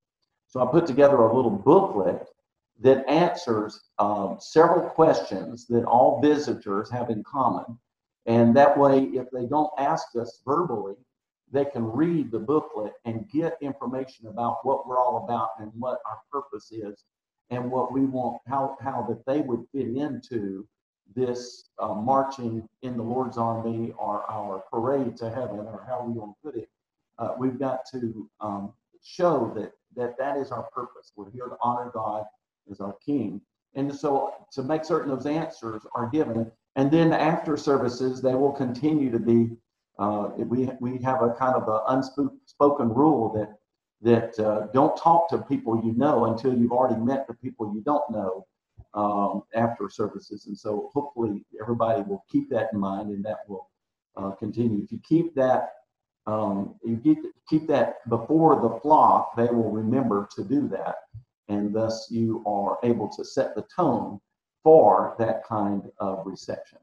So 0.47 0.61
I 0.61 0.71
put 0.71 0.85
together 0.85 1.17
a 1.17 1.35
little 1.35 1.51
booklet 1.51 2.27
that 2.79 3.07
answers 3.09 3.81
um, 3.99 4.37
several 4.39 4.89
questions 4.89 5.65
that 5.67 5.85
all 5.85 6.21
visitors 6.21 6.89
have 6.91 7.09
in 7.09 7.23
common. 7.23 7.65
And 8.25 8.55
that 8.55 8.77
way, 8.77 9.03
if 9.03 9.29
they 9.31 9.45
don't 9.45 9.71
ask 9.77 10.07
us 10.15 10.41
verbally, 10.45 10.95
they 11.51 11.65
can 11.65 11.83
read 11.83 12.31
the 12.31 12.39
booklet 12.39 12.93
and 13.05 13.29
get 13.29 13.57
information 13.61 14.27
about 14.27 14.57
what 14.63 14.87
we're 14.87 14.97
all 14.97 15.23
about 15.23 15.49
and 15.59 15.71
what 15.77 15.99
our 16.07 16.19
purpose 16.31 16.71
is 16.71 17.05
and 17.49 17.69
what 17.69 17.91
we 17.91 18.01
want, 18.01 18.41
how, 18.47 18.75
how 18.81 19.05
that 19.07 19.25
they 19.25 19.41
would 19.41 19.63
fit 19.71 19.87
into 19.87 20.67
this 21.15 21.69
uh, 21.79 21.93
marching 21.93 22.67
in 22.81 22.97
the 22.97 23.03
Lord's 23.03 23.37
army 23.37 23.93
or 23.97 24.23
our 24.29 24.63
parade 24.71 25.15
to 25.17 25.29
heaven 25.29 25.59
or 25.59 25.85
how 25.87 26.03
we 26.03 26.13
want 26.13 26.35
to 26.35 26.51
put 26.51 26.59
it. 26.59 26.69
Uh, 27.19 27.35
we've 27.37 27.59
got 27.59 27.81
to 27.91 28.29
um, 28.41 28.73
show 29.03 29.53
that, 29.55 29.71
that 29.95 30.17
that 30.17 30.37
is 30.37 30.51
our 30.51 30.63
purpose. 30.63 31.11
We're 31.15 31.31
here 31.31 31.45
to 31.45 31.55
honor 31.61 31.91
God 31.93 32.25
as 32.71 32.81
our 32.81 32.95
King. 33.05 33.39
And 33.75 33.93
so 33.93 34.33
to 34.53 34.63
make 34.63 34.83
certain 34.83 35.09
those 35.09 35.25
answers 35.25 35.83
are 35.93 36.09
given. 36.09 36.51
And 36.75 36.91
then 36.91 37.13
after 37.13 37.55
services, 37.55 38.21
they 38.21 38.33
will 38.33 38.51
continue 38.51 39.11
to 39.11 39.19
be 39.19 39.51
uh, 39.97 40.29
we 40.37 40.69
we 40.79 40.97
have 41.01 41.21
a 41.21 41.33
kind 41.33 41.55
of 41.55 41.67
an 41.67 41.81
unspoken 41.87 42.89
rule 42.89 43.31
that 43.33 43.57
that 44.01 44.39
uh, 44.45 44.67
don't 44.73 44.97
talk 44.97 45.29
to 45.29 45.37
people 45.39 45.81
you 45.83 45.93
know 45.93 46.25
until 46.25 46.53
you've 46.53 46.71
already 46.71 46.99
met 46.99 47.27
the 47.27 47.33
people 47.35 47.73
you 47.73 47.81
don't 47.81 48.09
know 48.11 48.45
um, 48.93 49.43
after 49.55 49.89
services. 49.89 50.47
And 50.47 50.57
so 50.57 50.89
hopefully 50.93 51.45
everybody 51.61 52.01
will 52.01 52.23
keep 52.31 52.49
that 52.49 52.69
in 52.73 52.79
mind 52.79 53.09
and 53.09 53.23
that 53.25 53.39
will 53.47 53.69
uh, 54.17 54.31
continue. 54.31 54.83
If 54.83 54.91
you 54.91 54.99
keep 55.07 55.33
that 55.35 55.69
um, 56.27 56.75
you 56.83 56.97
keep, 56.97 57.19
keep 57.47 57.67
that 57.67 58.07
before 58.09 58.59
the 58.61 58.79
flock, 58.79 59.35
they 59.35 59.45
will 59.45 59.69
remember 59.69 60.27
to 60.35 60.43
do 60.43 60.67
that. 60.69 60.95
And 61.47 61.73
thus 61.73 62.07
you 62.09 62.43
are 62.47 62.79
able 62.83 63.07
to 63.09 63.23
set 63.23 63.53
the 63.55 63.65
tone 63.75 64.19
for 64.63 65.15
that 65.19 65.45
kind 65.45 65.83
of 65.99 66.25
reception. 66.25 66.79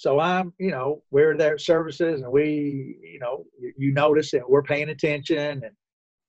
So 0.00 0.18
I'm, 0.18 0.54
you 0.58 0.70
know, 0.70 1.02
we're 1.10 1.36
their 1.36 1.58
services 1.58 2.22
and 2.22 2.32
we, 2.32 2.96
you 3.02 3.18
know, 3.18 3.44
you, 3.60 3.74
you 3.76 3.92
notice 3.92 4.30
that 4.30 4.48
we're 4.48 4.62
paying 4.62 4.88
attention 4.88 5.62
and 5.62 5.74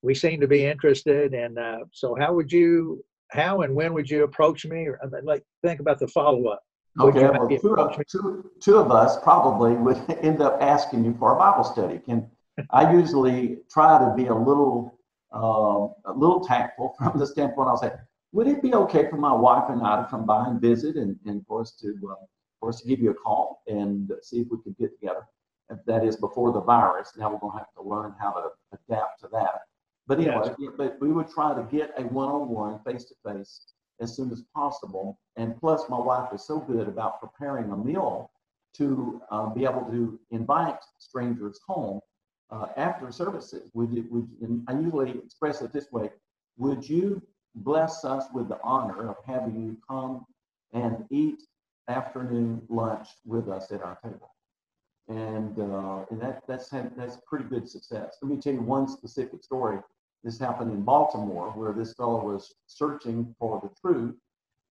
we 0.01 0.13
seem 0.13 0.41
to 0.41 0.47
be 0.47 0.65
interested. 0.65 1.33
And 1.33 1.57
uh, 1.57 1.85
so 1.93 2.13
how 2.19 2.33
would 2.33 2.51
you, 2.51 3.01
how 3.29 3.61
and 3.61 3.73
when 3.73 3.93
would 3.93 4.09
you 4.09 4.25
approach 4.25 4.65
me? 4.65 4.87
Or 4.87 4.99
like 5.23 5.45
think 5.63 5.79
about 5.79 5.99
the 5.99 6.09
follow 6.09 6.47
up. 6.47 6.61
Okay, 6.99 7.21
well, 7.21 7.47
two 7.47 7.75
of, 7.75 8.05
two, 8.07 8.51
two 8.61 8.75
of 8.75 8.91
us 8.91 9.17
probably 9.23 9.71
would 9.71 10.03
end 10.21 10.41
up 10.41 10.57
asking 10.61 11.05
you 11.05 11.15
for 11.17 11.33
a 11.33 11.37
Bible 11.37 11.63
study. 11.63 11.99
Can 11.99 12.29
I 12.71 12.91
usually 12.91 13.59
try 13.71 13.97
to 13.99 14.13
be 14.17 14.27
a 14.27 14.35
little 14.35 14.99
uh, 15.33 16.11
a 16.11 16.13
little 16.13 16.41
tactful 16.41 16.93
from 16.97 17.17
the 17.17 17.25
standpoint 17.25 17.69
I'll 17.69 17.77
say, 17.77 17.93
would 18.33 18.47
it 18.47 18.61
be 18.61 18.73
okay 18.73 19.09
for 19.09 19.15
my 19.15 19.31
wife 19.31 19.69
and 19.69 19.81
I 19.81 20.01
to 20.01 20.09
come 20.09 20.25
by 20.25 20.47
and 20.47 20.59
visit 20.59 20.97
and, 20.97 21.15
and 21.25 21.41
for 21.47 21.61
us 21.61 21.71
to 21.79 21.93
uh, 22.11 22.25
for 22.61 22.69
us 22.69 22.79
to 22.79 22.87
give 22.87 22.99
you 22.99 23.11
a 23.11 23.13
call 23.13 23.63
and 23.67 24.13
see 24.21 24.39
if 24.39 24.47
we 24.49 24.61
can 24.61 24.73
get 24.79 24.97
together. 24.97 25.27
If 25.69 25.79
that 25.85 26.05
is 26.05 26.15
before 26.15 26.53
the 26.53 26.61
virus. 26.61 27.11
Now 27.17 27.31
we're 27.31 27.39
going 27.39 27.53
to 27.53 27.57
have 27.57 27.73
to 27.75 27.81
learn 27.81 28.13
how 28.19 28.31
to 28.31 28.49
adapt 28.73 29.19
to 29.21 29.29
that. 29.33 29.61
But 30.07 30.19
anyway, 30.19 30.53
yes. 30.59 30.71
but 30.77 30.97
we 31.01 31.11
would 31.11 31.29
try 31.29 31.53
to 31.53 31.63
get 31.63 31.93
a 31.97 32.03
one-on-one, 32.03 32.79
face-to-face 32.85 33.73
as 33.99 34.15
soon 34.15 34.31
as 34.31 34.43
possible. 34.53 35.19
And 35.37 35.57
plus, 35.59 35.89
my 35.89 35.99
wife 35.99 36.33
is 36.33 36.45
so 36.45 36.59
good 36.59 36.87
about 36.87 37.19
preparing 37.19 37.71
a 37.71 37.77
meal 37.77 38.31
to 38.75 39.21
uh, 39.31 39.47
be 39.47 39.63
able 39.65 39.85
to 39.91 40.19
invite 40.31 40.79
strangers 40.97 41.59
home 41.65 41.99
uh, 42.49 42.67
after 42.77 43.11
services. 43.11 43.69
Would 43.73 43.93
you, 43.93 44.05
would 44.09 44.27
you, 44.39 44.63
I 44.67 44.73
usually 44.73 45.11
express 45.11 45.61
it 45.61 45.71
this 45.71 45.91
way: 45.91 46.09
Would 46.57 46.87
you 46.87 47.21
bless 47.55 48.03
us 48.03 48.25
with 48.33 48.49
the 48.49 48.59
honor 48.63 49.09
of 49.09 49.17
having 49.25 49.61
you 49.61 49.77
come 49.87 50.25
and 50.73 51.05
eat 51.09 51.43
afternoon 51.91 52.61
lunch 52.69 53.09
with 53.25 53.49
us 53.49 53.71
at 53.71 53.81
our 53.81 53.97
table. 54.03 54.33
And, 55.07 55.59
uh, 55.59 56.05
and 56.09 56.21
that, 56.21 56.43
that's, 56.47 56.69
that's 56.69 57.17
pretty 57.27 57.45
good 57.45 57.67
success. 57.67 58.17
Let 58.21 58.31
me 58.31 58.37
tell 58.37 58.53
you 58.53 58.61
one 58.61 58.87
specific 58.87 59.43
story. 59.43 59.79
This 60.23 60.39
happened 60.39 60.71
in 60.71 60.83
Baltimore 60.83 61.51
where 61.51 61.73
this 61.73 61.93
fellow 61.93 62.23
was 62.23 62.53
searching 62.67 63.35
for 63.39 63.59
the 63.61 63.69
truth. 63.81 64.15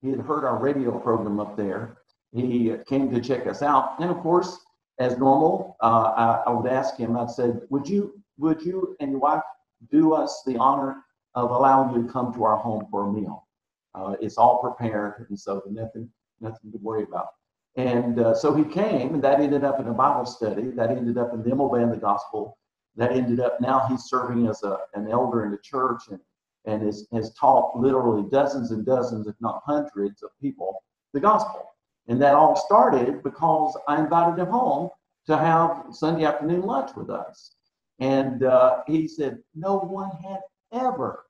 He 0.00 0.11
had 0.11 0.21
heard 0.21 0.45
our 0.45 0.59
radio 0.59 0.99
program 0.99 1.41
up 1.41 1.57
there. 1.57 1.99
He 2.33 2.75
came 2.89 3.11
to 3.11 3.21
check 3.21 3.47
us 3.47 3.61
out. 3.61 4.00
And 4.00 4.11
of 4.11 4.19
course, 4.21 4.59
as 4.99 5.19
normal, 5.19 5.77
uh, 5.83 6.12
I, 6.17 6.43
I, 6.47 6.50
would 6.50 6.71
ask 6.71 6.97
him, 6.97 7.17
I 7.17 7.27
said, 7.27 7.62
would 7.71 7.89
you, 7.89 8.23
would 8.39 8.62
you 8.62 8.97
and 9.00 9.11
your 9.11 9.21
wife 9.21 9.43
do 9.91 10.15
us 10.15 10.43
the 10.47 10.57
honor 10.57 11.03
of 11.35 11.50
allowing 11.50 11.95
you 11.95 12.07
to 12.07 12.12
come 12.12 12.33
to 12.35 12.45
our 12.45 12.57
home 12.57 12.87
for 12.91 13.09
a 13.09 13.12
meal? 13.12 13.47
Uh, 13.95 14.15
it's 14.21 14.39
all 14.39 14.59
prepared, 14.59 15.27
and 15.29 15.39
so 15.39 15.62
nothing 15.69 16.09
nothing 16.41 16.73
to 16.73 16.79
worry 16.79 17.05
about. 17.05 17.29
And 17.77 18.19
uh, 18.19 18.35
so 18.35 18.55
he 18.55 18.65
came, 18.65 19.15
and 19.15 19.23
that 19.23 19.41
ended 19.41 19.65
up 19.65 19.79
in 19.81 19.87
a 19.87 19.95
Bible 19.95 20.27
study. 20.27 20.71
That 20.71 20.91
ended 20.91 21.19
up 21.19 21.33
in 21.33 21.43
them 21.43 21.61
obeying 21.61 21.91
the 21.91 21.97
gospel. 21.97 22.59
That 22.97 23.13
ended 23.13 23.41
up 23.41 23.61
now 23.61 23.87
he's 23.89 24.05
serving 24.05 24.49
as 24.49 24.63
a, 24.65 24.79
an 24.95 25.09
elder 25.09 25.45
in 25.45 25.53
the 25.53 25.59
church 25.59 26.03
and, 26.11 26.19
and 26.65 26.87
is, 26.87 27.07
has 27.13 27.33
taught 27.35 27.79
literally 27.79 28.29
dozens 28.31 28.73
and 28.73 28.85
dozens, 28.85 29.29
if 29.29 29.37
not 29.41 29.63
hundreds, 29.65 30.23
of 30.23 30.31
people 30.41 30.83
the 31.13 31.21
gospel. 31.21 31.71
And 32.09 32.21
that 32.23 32.35
all 32.35 32.57
started 32.57 33.23
because 33.23 33.79
I 33.87 34.01
invited 34.01 34.41
him 34.41 34.49
home 34.49 34.91
to 35.27 35.37
have 35.37 35.87
Sunday 35.93 36.25
afternoon 36.25 36.63
lunch 36.63 36.91
with 36.97 37.11
us. 37.11 37.55
And 38.01 38.43
uh, 38.43 38.83
he 38.87 39.07
said, 39.07 39.39
no 39.55 39.79
one 39.79 40.11
had 40.23 40.41
ever 40.73 41.27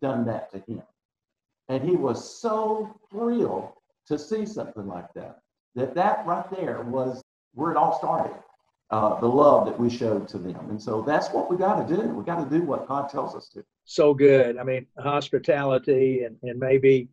done 0.00 0.24
that 0.26 0.52
to 0.52 0.58
him. 0.58 0.82
And 1.68 1.82
he 1.82 1.96
was 1.96 2.38
so 2.38 2.94
thrilled 3.10 3.72
to 4.06 4.18
see 4.18 4.46
something 4.46 4.86
like 4.86 5.12
that. 5.14 5.38
That 5.74 5.94
that 5.94 6.26
right 6.26 6.48
there 6.50 6.82
was 6.82 7.22
where 7.54 7.70
it 7.70 7.76
all 7.76 7.98
started. 7.98 8.36
Uh, 8.90 9.18
the 9.18 9.26
love 9.26 9.66
that 9.66 9.78
we 9.78 9.88
showed 9.90 10.28
to 10.28 10.38
them. 10.38 10.70
And 10.70 10.80
so 10.80 11.02
that's 11.02 11.30
what 11.30 11.50
we 11.50 11.56
got 11.56 11.86
to 11.86 11.96
do. 11.96 12.02
We 12.02 12.24
got 12.24 12.48
to 12.48 12.58
do 12.58 12.64
what 12.64 12.86
God 12.86 13.08
tells 13.08 13.34
us 13.34 13.48
to. 13.48 13.64
So 13.84 14.14
good. 14.14 14.58
I 14.58 14.62
mean, 14.62 14.86
hospitality 14.98 16.22
and, 16.24 16.36
and 16.42 16.60
maybe, 16.60 17.08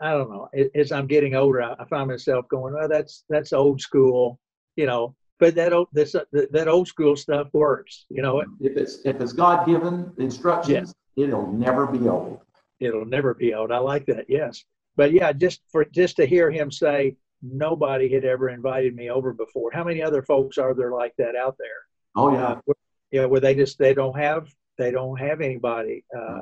I 0.00 0.12
don't 0.12 0.30
know, 0.30 0.48
as 0.74 0.92
I'm 0.92 1.06
getting 1.06 1.34
older, 1.34 1.62
I 1.62 1.84
find 1.86 2.08
myself 2.08 2.46
going, 2.48 2.74
well, 2.74 2.88
that's, 2.88 3.24
that's 3.28 3.52
old 3.52 3.80
school, 3.80 4.38
you 4.76 4.86
know, 4.86 5.16
but 5.40 5.54
that 5.56 5.72
old, 5.72 5.88
this, 5.92 6.14
that 6.32 6.68
old 6.68 6.88
school 6.88 7.16
stuff 7.16 7.48
works, 7.52 8.04
you 8.10 8.22
know. 8.22 8.44
If 8.60 8.76
it's, 8.76 8.98
if 9.04 9.20
it's 9.20 9.32
God 9.32 9.66
given 9.66 10.12
the 10.16 10.24
instructions, 10.24 10.94
it'll 11.16 11.50
never 11.50 11.86
be 11.86 12.06
old. 12.06 12.40
It'll 12.80 13.06
never 13.06 13.34
be 13.34 13.54
old. 13.54 13.72
I 13.72 13.78
like 13.78 14.06
that. 14.06 14.26
Yes 14.28 14.62
but 14.96 15.12
yeah, 15.12 15.32
just 15.32 15.60
for 15.70 15.84
just 15.84 16.16
to 16.16 16.26
hear 16.26 16.50
him 16.50 16.70
say 16.70 17.16
nobody 17.42 18.12
had 18.12 18.24
ever 18.24 18.48
invited 18.48 18.94
me 18.94 19.10
over 19.10 19.32
before. 19.32 19.70
How 19.72 19.84
many 19.84 20.02
other 20.02 20.22
folks 20.22 20.58
are 20.58 20.74
there 20.74 20.92
like 20.92 21.14
that 21.18 21.36
out 21.36 21.56
there? 21.58 21.68
Oh 22.16 22.32
yeah, 22.32 22.44
uh, 22.44 22.60
where, 22.64 22.76
yeah, 23.10 23.24
where 23.26 23.40
they 23.40 23.54
just 23.54 23.78
they 23.78 23.94
don't 23.94 24.18
have 24.18 24.48
they 24.78 24.90
don't 24.90 25.18
have 25.18 25.40
anybody. 25.40 26.04
Uh, 26.16 26.40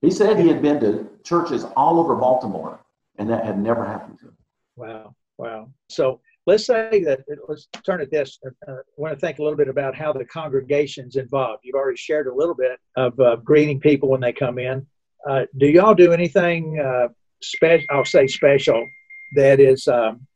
he 0.00 0.10
said 0.10 0.38
he 0.38 0.48
had 0.48 0.62
been 0.62 0.80
to 0.80 1.08
churches 1.24 1.64
all 1.76 1.98
over 1.98 2.14
Baltimore, 2.14 2.80
and 3.16 3.28
that 3.30 3.44
had 3.44 3.58
never 3.58 3.84
happened 3.84 4.18
to 4.20 4.26
him. 4.26 4.36
Wow, 4.76 5.14
wow. 5.38 5.70
So 5.88 6.20
let's 6.46 6.64
say 6.64 7.02
that 7.04 7.20
let's 7.48 7.68
turn 7.84 8.00
at 8.00 8.10
this. 8.10 8.38
Uh, 8.66 8.72
I 8.72 8.80
want 8.96 9.14
to 9.14 9.20
think 9.20 9.38
a 9.38 9.42
little 9.42 9.56
bit 9.56 9.68
about 9.68 9.94
how 9.94 10.12
the 10.12 10.24
congregation's 10.24 11.16
involved. 11.16 11.60
You've 11.64 11.74
already 11.74 11.98
shared 11.98 12.26
a 12.26 12.34
little 12.34 12.54
bit 12.54 12.78
of 12.96 13.18
uh, 13.20 13.36
greeting 13.36 13.80
people 13.80 14.08
when 14.08 14.20
they 14.20 14.32
come 14.32 14.58
in. 14.58 14.86
Uh, 15.28 15.46
do 15.58 15.66
y'all 15.66 15.94
do 15.94 16.12
anything 16.12 16.78
uh, 16.78 17.08
special, 17.42 17.86
I'll 17.90 18.04
say 18.04 18.26
special, 18.26 18.88
that 19.36 19.60
is 19.60 19.86
um, 19.88 20.26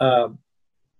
uh, 0.00 0.28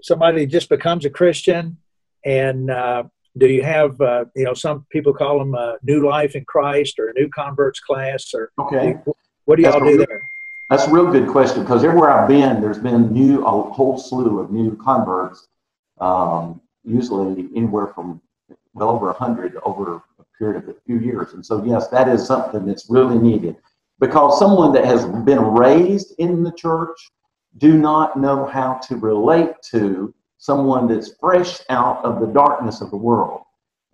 somebody 0.02 0.46
just 0.46 0.68
becomes 0.68 1.04
a 1.04 1.10
Christian 1.10 1.78
and 2.24 2.70
uh, 2.70 3.04
do 3.38 3.48
you 3.48 3.62
have, 3.62 4.00
uh, 4.00 4.26
you 4.36 4.44
know, 4.44 4.54
some 4.54 4.86
people 4.90 5.14
call 5.14 5.38
them 5.38 5.54
a 5.54 5.78
new 5.82 6.06
life 6.06 6.34
in 6.34 6.44
Christ 6.44 6.98
or 6.98 7.08
a 7.08 7.14
new 7.14 7.28
converts 7.30 7.80
class 7.80 8.32
or 8.34 8.50
okay. 8.58 8.96
what 9.46 9.56
do 9.56 9.62
y'all 9.62 9.80
do 9.80 9.86
real, 9.86 10.06
there? 10.06 10.28
That's 10.68 10.86
a 10.86 10.90
real 10.90 11.10
good 11.10 11.28
question 11.28 11.62
because 11.62 11.84
everywhere 11.84 12.10
I've 12.10 12.28
been, 12.28 12.60
there's 12.60 12.78
been 12.78 13.12
new, 13.12 13.44
a 13.44 13.72
whole 13.72 13.98
slew 13.98 14.40
of 14.40 14.50
new 14.50 14.76
converts. 14.76 15.48
Um, 16.00 16.60
usually 16.84 17.48
anywhere 17.54 17.88
from 17.88 18.20
well 18.74 18.90
over 18.90 19.06
100 19.06 19.56
over 19.64 19.96
a 19.96 20.24
period 20.38 20.62
of 20.62 20.68
a 20.68 20.74
few 20.86 20.98
years. 20.98 21.32
And 21.32 21.44
so, 21.44 21.64
yes, 21.64 21.88
that 21.88 22.08
is 22.08 22.26
something 22.26 22.66
that's 22.66 22.90
really 22.90 23.18
needed 23.18 23.56
because 24.00 24.38
someone 24.38 24.72
that 24.72 24.84
has 24.84 25.04
been 25.24 25.42
raised 25.42 26.14
in 26.18 26.42
the 26.42 26.52
church 26.52 27.10
do 27.58 27.76
not 27.76 28.18
know 28.18 28.46
how 28.46 28.74
to 28.88 28.96
relate 28.96 29.52
to 29.70 30.14
someone 30.38 30.88
that's 30.88 31.14
fresh 31.20 31.60
out 31.68 32.04
of 32.04 32.20
the 32.20 32.26
darkness 32.26 32.80
of 32.80 32.90
the 32.90 32.96
world. 32.96 33.42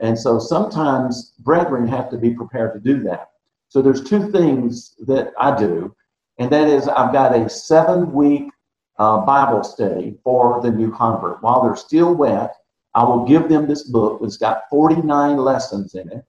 And 0.00 0.19
so 0.19 0.38
sometimes 0.38 1.35
brethren 1.40 1.87
have 1.88 2.09
to 2.11 2.17
be 2.17 2.31
prepared 2.31 2.73
to 2.75 2.81
do 2.81 3.02
that. 3.02 3.31
So 3.69 3.83
there's 3.83 4.02
two 4.02 4.31
things 4.31 4.95
that 5.07 5.33
I 5.38 5.57
do, 5.57 5.95
and 6.38 6.50
that 6.50 6.69
is 6.69 6.88
I've 6.88 7.12
got 7.12 7.37
a 7.37 7.50
seven 7.50 8.12
week 8.12 8.50
uh, 8.99 9.19
Bible 9.26 9.62
study 9.62 10.17
for 10.25 10.61
the 10.62 10.71
new 10.71 10.90
convert. 10.90 11.43
While 11.43 11.62
they're 11.62 11.76
still 11.76 12.14
wet, 12.14 12.55
I 12.95 13.05
will 13.05 13.26
give 13.26 13.49
them 13.49 13.67
this 13.67 13.83
book. 13.83 14.21
It's 14.23 14.37
got 14.37 14.62
49 14.71 15.37
lessons 15.37 15.95
in 15.95 16.11
it. 16.11 16.25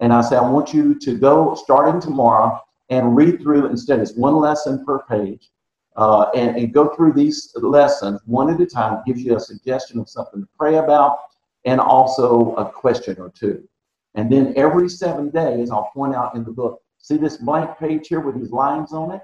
And 0.00 0.12
I 0.12 0.20
say, 0.22 0.36
I 0.36 0.48
want 0.48 0.74
you 0.74 0.98
to 0.98 1.16
go 1.16 1.54
starting 1.54 2.00
tomorrow 2.00 2.60
and 2.90 3.16
read 3.16 3.40
through 3.40 3.66
instead. 3.66 4.00
It's 4.00 4.14
one 4.14 4.36
lesson 4.36 4.84
per 4.84 5.00
page. 5.04 5.48
Uh, 5.96 6.30
and, 6.36 6.56
and, 6.56 6.72
go 6.72 6.94
through 6.94 7.12
these 7.12 7.52
lessons 7.56 8.20
one 8.24 8.48
at 8.48 8.60
a 8.60 8.64
time, 8.64 9.02
gives 9.04 9.22
you 9.22 9.36
a 9.36 9.40
suggestion 9.40 9.98
of 9.98 10.08
something 10.08 10.40
to 10.40 10.48
pray 10.56 10.76
about 10.76 11.18
and 11.64 11.80
also 11.80 12.54
a 12.54 12.64
question 12.64 13.16
or 13.18 13.28
two. 13.30 13.68
And 14.14 14.30
then 14.30 14.54
every 14.56 14.88
seven 14.88 15.30
days, 15.30 15.70
I'll 15.70 15.90
point 15.92 16.14
out 16.14 16.36
in 16.36 16.44
the 16.44 16.52
book, 16.52 16.80
see 16.98 17.16
this 17.16 17.38
blank 17.38 17.76
page 17.76 18.06
here 18.06 18.20
with 18.20 18.36
these 18.36 18.52
lines 18.52 18.92
on 18.92 19.10
it? 19.10 19.22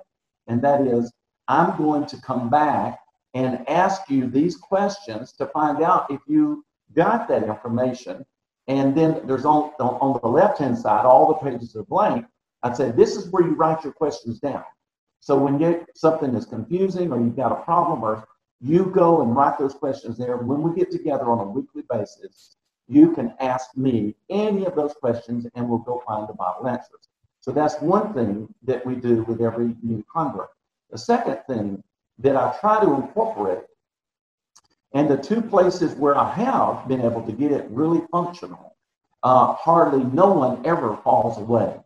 And 0.49 0.61
that 0.63 0.81
is, 0.81 1.13
I'm 1.49 1.77
going 1.79 2.07
to 2.07 2.21
come 2.21 2.51
back 2.51 2.99
and 3.35 3.69
ask 3.69 4.09
you 4.09 4.29
these 4.29 4.57
questions 4.57 5.33
to 5.33 5.47
find 5.47 5.83
out 5.83 6.11
if 6.11 6.21
you 6.27 6.65
got 6.95 7.29
that 7.29 7.45
information. 7.45 8.25
And 8.67 8.97
then 8.97 9.21
there's 9.25 9.45
on, 9.45 9.71
on 9.79 10.19
the 10.21 10.29
left 10.29 10.59
hand 10.59 10.77
side, 10.77 11.05
all 11.05 11.29
the 11.29 11.51
pages 11.51 11.77
are 11.77 11.85
blank. 11.85 12.27
I'd 12.63 12.77
say 12.77 12.91
this 12.91 13.17
is 13.17 13.31
where 13.31 13.45
you 13.45 13.55
write 13.55 13.85
your 13.85 13.93
questions 13.93 14.39
down. 14.41 14.65
So 15.21 15.37
when 15.37 15.61
you 15.61 15.85
something 15.95 16.35
is 16.35 16.47
confusing 16.47 17.13
or 17.13 17.21
you've 17.21 17.37
got 17.37 17.53
a 17.53 17.63
problem 17.65 18.03
or 18.03 18.27
you 18.61 18.87
go 18.87 19.23
and 19.23 19.37
write 19.37 19.59
those 19.59 19.75
questions 19.75 20.17
there. 20.17 20.37
When 20.37 20.63
we 20.63 20.75
get 20.75 20.91
together 20.91 21.31
on 21.31 21.41
a 21.41 21.45
weekly 21.45 21.83
basis, 21.91 22.57
you 22.89 23.13
can 23.13 23.35
ask 23.41 23.77
me 23.77 24.15
any 24.31 24.65
of 24.65 24.75
those 24.75 24.95
questions 24.95 25.47
and 25.55 25.69
we'll 25.69 25.79
go 25.79 26.03
find 26.07 26.29
the 26.29 26.33
Bible 26.33 26.69
answers. 26.69 27.09
So 27.41 27.53
that's 27.53 27.81
one 27.81 28.15
thing 28.15 28.53
that 28.63 28.85
we 28.85 28.95
do 28.95 29.23
with 29.25 29.41
every 29.41 29.77
new 29.83 30.05
convert. 30.13 30.51
The 30.91 30.99
second 30.99 31.41
thing 31.49 31.83
that 32.19 32.37
I 32.37 32.57
try 32.61 32.81
to 32.83 32.95
incorporate, 32.95 33.65
and 34.95 35.09
the 35.09 35.17
two 35.17 35.43
places 35.43 35.95
where 35.95 36.17
I 36.17 36.33
have 36.33 36.89
been 36.89 37.03
able 37.03 37.23
to 37.23 37.33
get 37.33 37.53
it 37.53 37.67
really 37.69 38.03
functional, 38.11 38.77
uh, 39.23 39.53
hardly 39.53 40.05
no 40.05 40.33
one 40.33 40.65
ever 40.65 40.97
falls 41.05 41.39
away. 41.39 41.77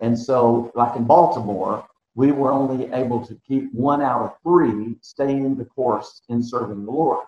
And 0.00 0.18
so, 0.18 0.72
like 0.74 0.96
in 0.96 1.04
Baltimore, 1.04 1.86
we 2.14 2.32
were 2.32 2.52
only 2.52 2.92
able 2.92 3.24
to 3.26 3.38
keep 3.46 3.72
one 3.72 4.02
out 4.02 4.22
of 4.22 4.34
three 4.42 4.96
staying 5.00 5.56
the 5.56 5.64
course 5.64 6.22
in 6.28 6.42
serving 6.42 6.84
the 6.84 6.90
Lord. 6.90 7.26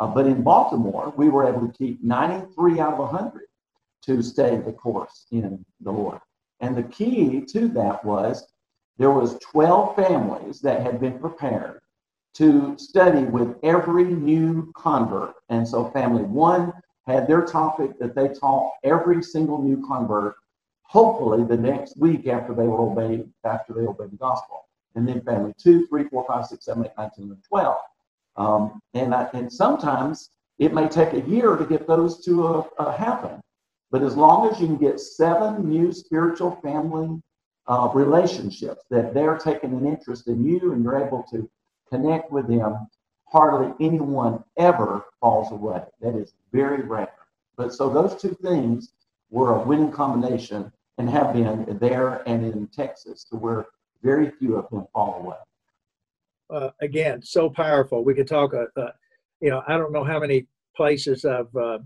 Uh, 0.00 0.06
but 0.06 0.26
in 0.26 0.42
Baltimore, 0.42 1.12
we 1.16 1.28
were 1.28 1.46
able 1.46 1.66
to 1.66 1.72
keep 1.72 2.02
93 2.02 2.80
out 2.80 2.94
of 2.94 2.98
100 2.98 3.42
to 4.06 4.22
stay 4.22 4.56
the 4.56 4.72
course 4.72 5.26
in 5.30 5.64
the 5.80 5.92
Lord. 5.92 6.18
And 6.60 6.76
the 6.76 6.82
key 6.84 7.42
to 7.52 7.68
that 7.68 8.04
was 8.04 8.46
there 8.98 9.10
was 9.10 9.38
12 9.38 9.96
families 9.96 10.60
that 10.60 10.82
had 10.82 11.00
been 11.00 11.18
prepared 11.18 11.80
to 12.34 12.76
study 12.78 13.24
with 13.24 13.56
every 13.62 14.04
new 14.04 14.72
convert. 14.76 15.34
And 15.48 15.66
so 15.66 15.90
family 15.90 16.22
one 16.22 16.72
had 17.06 17.26
their 17.26 17.42
topic 17.42 17.98
that 17.98 18.14
they 18.14 18.28
taught 18.28 18.72
every 18.84 19.22
single 19.22 19.62
new 19.62 19.84
convert 19.86 20.36
hopefully 20.92 21.42
the 21.42 21.56
next 21.56 21.96
week 21.96 22.26
after 22.26 22.52
they 22.52 22.68
will 22.68 22.92
obey 22.92 23.24
after 23.44 23.72
they 23.72 23.86
obey 23.86 24.04
the 24.08 24.16
gospel. 24.16 24.66
And 24.94 25.08
then 25.08 25.22
family 25.22 25.54
two, 25.56 25.86
three, 25.86 26.04
four, 26.04 26.22
five, 26.28 26.44
six, 26.44 26.66
seven, 26.66 26.84
eight, 26.84 26.92
nine, 26.98 27.10
ten, 27.16 27.24
and 27.24 27.42
twelve. 27.48 27.78
Um, 28.36 28.82
and 28.92 29.14
I, 29.14 29.26
and 29.32 29.50
sometimes 29.50 30.28
it 30.58 30.74
may 30.74 30.86
take 30.88 31.14
a 31.14 31.22
year 31.22 31.56
to 31.56 31.64
get 31.64 31.86
those 31.86 32.22
to 32.26 32.46
uh, 32.46 32.64
uh, 32.78 32.92
happen. 32.92 33.40
But 33.90 34.02
as 34.02 34.16
long 34.16 34.50
as 34.50 34.60
you 34.60 34.66
can 34.66 34.76
get 34.76 35.00
seven 35.00 35.66
new 35.66 35.92
spiritual 35.92 36.60
family 36.62 37.22
uh, 37.66 37.88
relationships 37.94 38.82
that 38.90 39.14
they're 39.14 39.38
taking 39.38 39.72
an 39.72 39.86
interest 39.86 40.28
in 40.28 40.44
you 40.44 40.72
and 40.72 40.84
you're 40.84 41.02
able 41.06 41.24
to 41.32 41.48
connect 41.90 42.30
with 42.30 42.48
them, 42.48 42.86
hardly 43.28 43.72
anyone 43.80 44.44
ever 44.58 45.06
falls 45.20 45.52
away. 45.52 45.82
That 46.02 46.16
is 46.16 46.34
very 46.52 46.82
rare. 46.82 47.14
But 47.56 47.72
so 47.72 47.88
those 47.88 48.20
two 48.20 48.36
things 48.42 48.92
were 49.30 49.54
a 49.54 49.62
winning 49.62 49.90
combination 49.90 50.70
and 50.98 51.08
have 51.08 51.32
been 51.32 51.78
there 51.80 52.22
and 52.26 52.44
in 52.44 52.66
Texas, 52.68 53.24
to 53.24 53.36
where 53.36 53.66
very 54.02 54.30
few 54.30 54.56
of 54.56 54.68
them 54.70 54.86
fall 54.92 55.20
away. 55.22 55.36
Uh, 56.52 56.70
again, 56.82 57.22
so 57.22 57.48
powerful. 57.48 58.04
We 58.04 58.14
could 58.14 58.28
talk, 58.28 58.52
uh, 58.52 58.66
uh, 58.78 58.90
you 59.40 59.50
know, 59.50 59.62
I 59.66 59.76
don't 59.78 59.92
know 59.92 60.04
how 60.04 60.20
many 60.20 60.46
places 60.76 61.24
I've, 61.24 61.54
uh, 61.56 61.78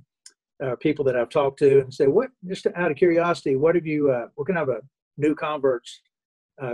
uh, 0.62 0.76
people 0.76 1.04
that 1.04 1.16
I've 1.16 1.28
talked 1.28 1.58
to 1.60 1.80
and 1.80 1.92
say, 1.92 2.06
what, 2.06 2.30
just 2.48 2.66
out 2.74 2.90
of 2.90 2.96
curiosity, 2.96 3.56
what 3.56 3.74
have 3.74 3.86
you, 3.86 4.10
uh, 4.10 4.26
what 4.34 4.48
kind 4.48 4.58
of 4.58 4.68
a 4.70 4.80
new 5.18 5.34
converts 5.34 6.00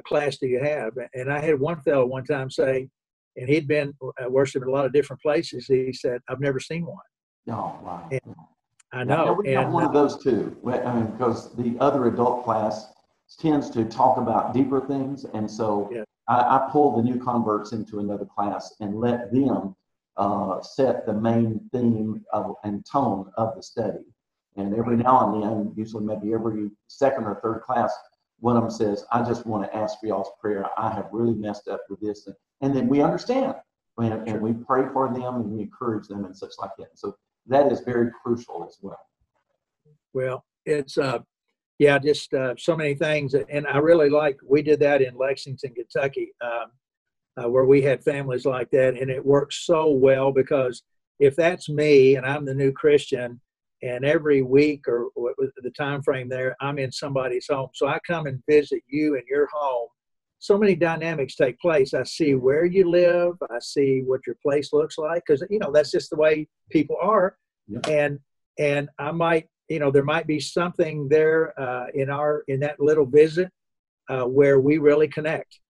class 0.04 0.38
do 0.38 0.46
you 0.46 0.62
have? 0.62 0.92
And 1.14 1.30
I 1.30 1.40
had 1.40 1.58
one 1.58 1.80
fellow 1.82 2.06
one 2.06 2.24
time 2.24 2.48
say, 2.48 2.88
and 3.36 3.48
he'd 3.48 3.66
been 3.66 3.92
uh, 4.02 4.28
worshiping 4.28 4.68
a 4.68 4.70
lot 4.70 4.86
of 4.86 4.92
different 4.92 5.20
places. 5.20 5.66
He 5.66 5.92
said, 5.92 6.20
I've 6.28 6.40
never 6.40 6.60
seen 6.60 6.86
one. 6.86 6.96
Oh, 7.48 7.76
wow. 7.82 8.08
And, 8.12 8.34
I 8.92 9.04
know. 9.04 9.24
Yeah, 9.24 9.30
we 9.32 9.54
and, 9.54 9.72
one 9.72 9.84
of 9.84 9.92
those 9.92 10.22
too. 10.22 10.56
I 10.66 10.94
mean, 10.94 11.06
because 11.06 11.54
the 11.56 11.76
other 11.80 12.06
adult 12.06 12.44
class 12.44 12.92
tends 13.38 13.70
to 13.70 13.84
talk 13.84 14.18
about 14.18 14.52
deeper 14.52 14.80
things, 14.80 15.24
and 15.24 15.50
so 15.50 15.88
yeah. 15.92 16.04
I, 16.28 16.40
I, 16.40 16.68
pull 16.70 16.96
the 16.96 17.02
new 17.02 17.18
converts 17.18 17.72
into 17.72 18.00
another 18.00 18.26
class 18.26 18.74
and 18.80 19.00
let 19.00 19.32
them 19.32 19.74
uh, 20.18 20.60
set 20.60 21.06
the 21.06 21.14
main 21.14 21.60
theme 21.72 22.22
of, 22.32 22.56
and 22.64 22.84
tone 22.84 23.30
of 23.38 23.56
the 23.56 23.62
study. 23.62 24.04
And 24.56 24.74
every 24.74 24.98
now 24.98 25.32
and 25.32 25.42
then, 25.42 25.72
usually 25.74 26.04
maybe 26.04 26.34
every 26.34 26.70
second 26.88 27.24
or 27.24 27.40
third 27.42 27.62
class, 27.62 27.94
one 28.40 28.58
of 28.58 28.62
them 28.62 28.70
says, 28.70 29.06
"I 29.10 29.22
just 29.22 29.46
want 29.46 29.64
to 29.64 29.74
ask 29.74 29.98
for 30.00 30.06
y'all's 30.06 30.30
prayer. 30.38 30.66
I 30.76 30.90
have 30.90 31.08
really 31.12 31.34
messed 31.34 31.68
up 31.68 31.80
with 31.88 32.00
this," 32.00 32.26
and, 32.26 32.36
and 32.60 32.76
then 32.76 32.88
we 32.88 33.00
understand, 33.00 33.54
and, 33.96 34.28
and 34.28 34.42
we 34.42 34.52
pray 34.52 34.84
for 34.92 35.08
them 35.08 35.36
and 35.36 35.50
we 35.50 35.62
encourage 35.62 36.08
them 36.08 36.26
and 36.26 36.36
such 36.36 36.52
like 36.58 36.72
that. 36.78 36.98
So 36.98 37.16
that 37.46 37.70
is 37.70 37.80
very 37.80 38.10
crucial 38.22 38.64
as 38.68 38.76
well. 38.80 38.98
Well, 40.12 40.44
it's 40.64 40.98
uh, 40.98 41.20
yeah, 41.78 41.98
just 41.98 42.32
uh, 42.34 42.54
so 42.56 42.76
many 42.76 42.94
things, 42.94 43.34
and 43.34 43.66
I 43.66 43.78
really 43.78 44.10
like. 44.10 44.38
We 44.46 44.62
did 44.62 44.80
that 44.80 45.02
in 45.02 45.16
Lexington, 45.16 45.74
Kentucky, 45.74 46.32
um, 46.40 46.70
uh, 47.36 47.48
where 47.48 47.64
we 47.64 47.82
had 47.82 48.04
families 48.04 48.44
like 48.44 48.70
that, 48.70 48.96
and 48.96 49.10
it 49.10 49.24
works 49.24 49.66
so 49.66 49.90
well 49.90 50.32
because 50.32 50.82
if 51.18 51.34
that's 51.36 51.68
me 51.68 52.16
and 52.16 52.26
I'm 52.26 52.44
the 52.44 52.54
new 52.54 52.72
Christian, 52.72 53.40
and 53.82 54.04
every 54.04 54.42
week 54.42 54.86
or 54.86 55.08
the 55.36 55.70
time 55.70 56.02
frame 56.02 56.28
there, 56.28 56.54
I'm 56.60 56.78
in 56.78 56.92
somebody's 56.92 57.46
home, 57.50 57.70
so 57.74 57.88
I 57.88 57.98
come 58.06 58.26
and 58.26 58.42
visit 58.48 58.82
you 58.88 59.16
in 59.16 59.22
your 59.28 59.48
home. 59.52 59.88
So 60.42 60.58
many 60.58 60.74
dynamics 60.74 61.36
take 61.36 61.56
place. 61.60 61.94
I 61.94 62.02
see 62.02 62.34
where 62.34 62.64
you 62.64 62.90
live. 62.90 63.34
I 63.48 63.60
see 63.60 64.02
what 64.04 64.22
your 64.26 64.34
place 64.42 64.72
looks 64.72 64.98
like 64.98 65.22
because 65.24 65.44
you 65.48 65.60
know 65.60 65.70
that's 65.72 65.92
just 65.92 66.10
the 66.10 66.16
way 66.16 66.48
people 66.68 66.96
are. 67.00 67.36
Yeah. 67.68 67.78
And 67.88 68.18
and 68.58 68.88
I 68.98 69.12
might 69.12 69.46
you 69.68 69.78
know 69.78 69.92
there 69.92 70.02
might 70.02 70.26
be 70.26 70.40
something 70.40 71.08
there 71.08 71.58
uh, 71.60 71.86
in 71.94 72.10
our 72.10 72.42
in 72.48 72.58
that 72.58 72.80
little 72.80 73.06
visit 73.06 73.50
uh, 74.10 74.24
where 74.24 74.58
we 74.58 74.78
really 74.78 75.06
connect 75.06 75.60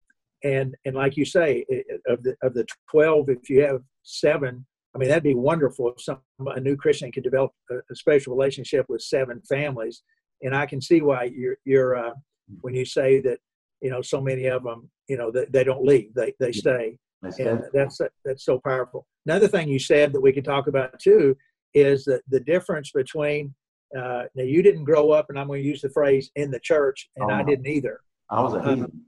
and 0.42 0.74
and 0.86 0.96
like 0.96 1.18
you 1.18 1.26
say 1.26 1.66
of 2.06 2.22
the 2.22 2.34
of 2.42 2.54
the 2.54 2.66
12 2.90 3.28
if 3.28 3.50
you 3.50 3.60
have 3.60 3.82
seven 4.02 4.64
i 4.94 4.98
mean 4.98 5.08
that'd 5.08 5.22
be 5.22 5.34
wonderful 5.34 5.92
if 5.92 6.02
some 6.02 6.18
a 6.56 6.60
new 6.60 6.76
christian 6.76 7.12
could 7.12 7.22
develop 7.22 7.52
a, 7.70 7.76
a 7.76 7.94
special 7.94 8.34
relationship 8.34 8.86
with 8.88 9.02
seven 9.02 9.40
families 9.48 10.02
and 10.42 10.56
i 10.56 10.66
can 10.66 10.80
see 10.80 11.00
why 11.00 11.24
you're 11.24 11.58
you're 11.64 11.94
uh, 11.94 12.14
when 12.62 12.74
you 12.74 12.84
say 12.84 13.20
that 13.20 13.38
you 13.82 13.90
know 13.90 14.00
so 14.00 14.20
many 14.20 14.46
of 14.46 14.62
them 14.62 14.88
you 15.08 15.16
know 15.16 15.30
they, 15.30 15.44
they 15.50 15.64
don't 15.64 15.84
leave 15.84 16.12
they 16.14 16.32
they 16.40 16.52
stay 16.52 16.96
and 17.22 17.62
that's 17.72 18.00
that's 18.24 18.44
so 18.44 18.58
powerful 18.58 19.06
another 19.26 19.48
thing 19.48 19.68
you 19.68 19.78
said 19.78 20.12
that 20.12 20.20
we 20.20 20.32
could 20.32 20.44
talk 20.44 20.66
about 20.66 20.98
too 20.98 21.36
is 21.74 22.04
that 22.04 22.22
the 22.28 22.40
difference 22.40 22.90
between 22.92 23.54
uh, 23.96 24.24
now 24.34 24.44
you 24.44 24.62
didn't 24.62 24.84
grow 24.84 25.10
up, 25.10 25.26
and 25.28 25.38
I'm 25.38 25.46
going 25.46 25.62
to 25.62 25.68
use 25.68 25.82
the 25.82 25.90
phrase 25.90 26.30
in 26.34 26.50
the 26.50 26.60
church, 26.60 27.10
and 27.16 27.30
oh, 27.30 27.34
I 27.34 27.42
didn't 27.42 27.66
either. 27.66 28.00
I 28.30 28.40
was 28.40 28.54
a 28.54 28.58
uh, 28.58 28.68
heathen. 28.68 28.84
Uh, 28.84 28.98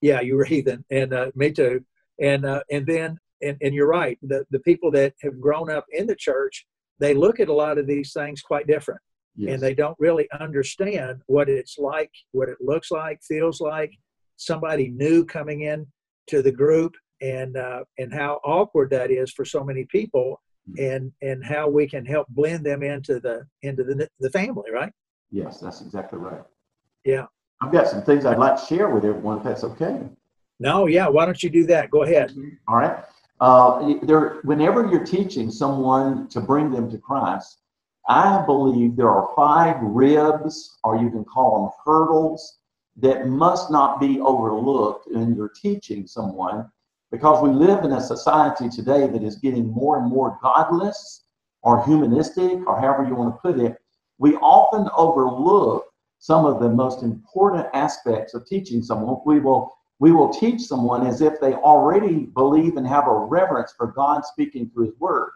yeah, 0.00 0.20
you 0.20 0.36
were 0.36 0.44
heathen, 0.44 0.84
and 0.90 1.12
uh, 1.12 1.30
me 1.34 1.52
too. 1.52 1.84
And 2.20 2.44
uh, 2.46 2.62
and 2.70 2.86
then 2.86 3.18
and, 3.42 3.56
and 3.60 3.74
you're 3.74 3.88
right. 3.88 4.18
The 4.22 4.46
the 4.50 4.60
people 4.60 4.90
that 4.92 5.14
have 5.22 5.40
grown 5.40 5.70
up 5.70 5.84
in 5.92 6.06
the 6.06 6.16
church, 6.16 6.66
they 6.98 7.14
look 7.14 7.38
at 7.40 7.48
a 7.48 7.54
lot 7.54 7.78
of 7.78 7.86
these 7.86 8.12
things 8.12 8.40
quite 8.40 8.66
different, 8.66 9.00
yes. 9.38 9.54
and 9.54 9.62
they 9.62 9.74
don't 9.74 9.96
really 9.98 10.28
understand 10.38 11.22
what 11.26 11.48
it's 11.48 11.78
like, 11.78 12.10
what 12.32 12.48
it 12.48 12.58
looks 12.60 12.90
like, 12.90 13.20
feels 13.22 13.60
like. 13.60 13.92
Somebody 14.36 14.90
new 14.90 15.24
coming 15.24 15.62
in 15.62 15.86
to 16.28 16.42
the 16.42 16.52
group, 16.52 16.94
and 17.20 17.56
uh, 17.56 17.84
and 17.98 18.12
how 18.12 18.40
awkward 18.44 18.90
that 18.90 19.10
is 19.10 19.32
for 19.32 19.44
so 19.44 19.64
many 19.64 19.84
people 19.86 20.40
and 20.76 21.12
and 21.22 21.44
how 21.44 21.68
we 21.68 21.88
can 21.88 22.04
help 22.04 22.28
blend 22.28 22.64
them 22.64 22.82
into 22.82 23.20
the 23.20 23.46
into 23.62 23.82
the 23.84 24.08
the 24.20 24.30
family, 24.30 24.70
right? 24.70 24.92
Yes, 25.30 25.60
that's 25.60 25.80
exactly 25.80 26.18
right. 26.18 26.42
Yeah. 27.04 27.26
I've 27.60 27.72
got 27.72 27.88
some 27.88 28.02
things 28.02 28.24
I'd 28.24 28.38
like 28.38 28.60
to 28.60 28.66
share 28.66 28.88
with 28.90 29.04
everyone, 29.04 29.38
if 29.38 29.44
that's 29.44 29.64
okay. 29.64 30.00
No, 30.60 30.86
yeah. 30.86 31.08
Why 31.08 31.24
don't 31.24 31.42
you 31.42 31.50
do 31.50 31.66
that? 31.66 31.90
Go 31.90 32.04
ahead. 32.04 32.32
All 32.68 32.76
right. 32.76 33.04
Uh, 33.40 33.94
there, 34.02 34.40
whenever 34.42 34.86
you're 34.86 35.04
teaching 35.04 35.50
someone 35.50 36.28
to 36.28 36.40
bring 36.40 36.70
them 36.70 36.90
to 36.90 36.98
Christ, 36.98 37.60
I 38.08 38.42
believe 38.46 38.96
there 38.96 39.10
are 39.10 39.28
five 39.36 39.76
ribs, 39.82 40.78
or 40.82 40.96
you 40.96 41.10
can 41.10 41.24
call 41.24 41.62
them 41.62 41.72
hurdles, 41.84 42.58
that 42.96 43.28
must 43.28 43.70
not 43.70 44.00
be 44.00 44.18
overlooked 44.20 45.06
when 45.10 45.36
you're 45.36 45.50
teaching 45.50 46.06
someone 46.06 46.68
because 47.10 47.42
we 47.42 47.50
live 47.50 47.84
in 47.84 47.92
a 47.92 48.00
society 48.00 48.68
today 48.68 49.06
that 49.06 49.22
is 49.22 49.36
getting 49.36 49.70
more 49.70 49.98
and 49.98 50.08
more 50.08 50.38
godless 50.42 51.24
or 51.62 51.84
humanistic 51.84 52.66
or 52.66 52.80
however 52.80 53.06
you 53.06 53.14
want 53.14 53.34
to 53.34 53.40
put 53.40 53.60
it. 53.60 53.76
We 54.18 54.36
often 54.36 54.88
overlook 54.96 55.86
some 56.18 56.44
of 56.44 56.60
the 56.60 56.68
most 56.68 57.02
important 57.02 57.66
aspects 57.72 58.34
of 58.34 58.46
teaching 58.46 58.82
someone. 58.82 59.20
We 59.24 59.38
will 59.40 59.72
we 60.00 60.12
will 60.12 60.32
teach 60.32 60.62
someone 60.62 61.06
as 61.06 61.20
if 61.20 61.40
they 61.40 61.54
already 61.54 62.26
believe 62.26 62.76
and 62.76 62.86
have 62.86 63.08
a 63.08 63.14
reverence 63.14 63.74
for 63.76 63.88
God 63.88 64.24
speaking 64.24 64.70
through 64.70 64.86
his 64.86 64.98
word. 65.00 65.30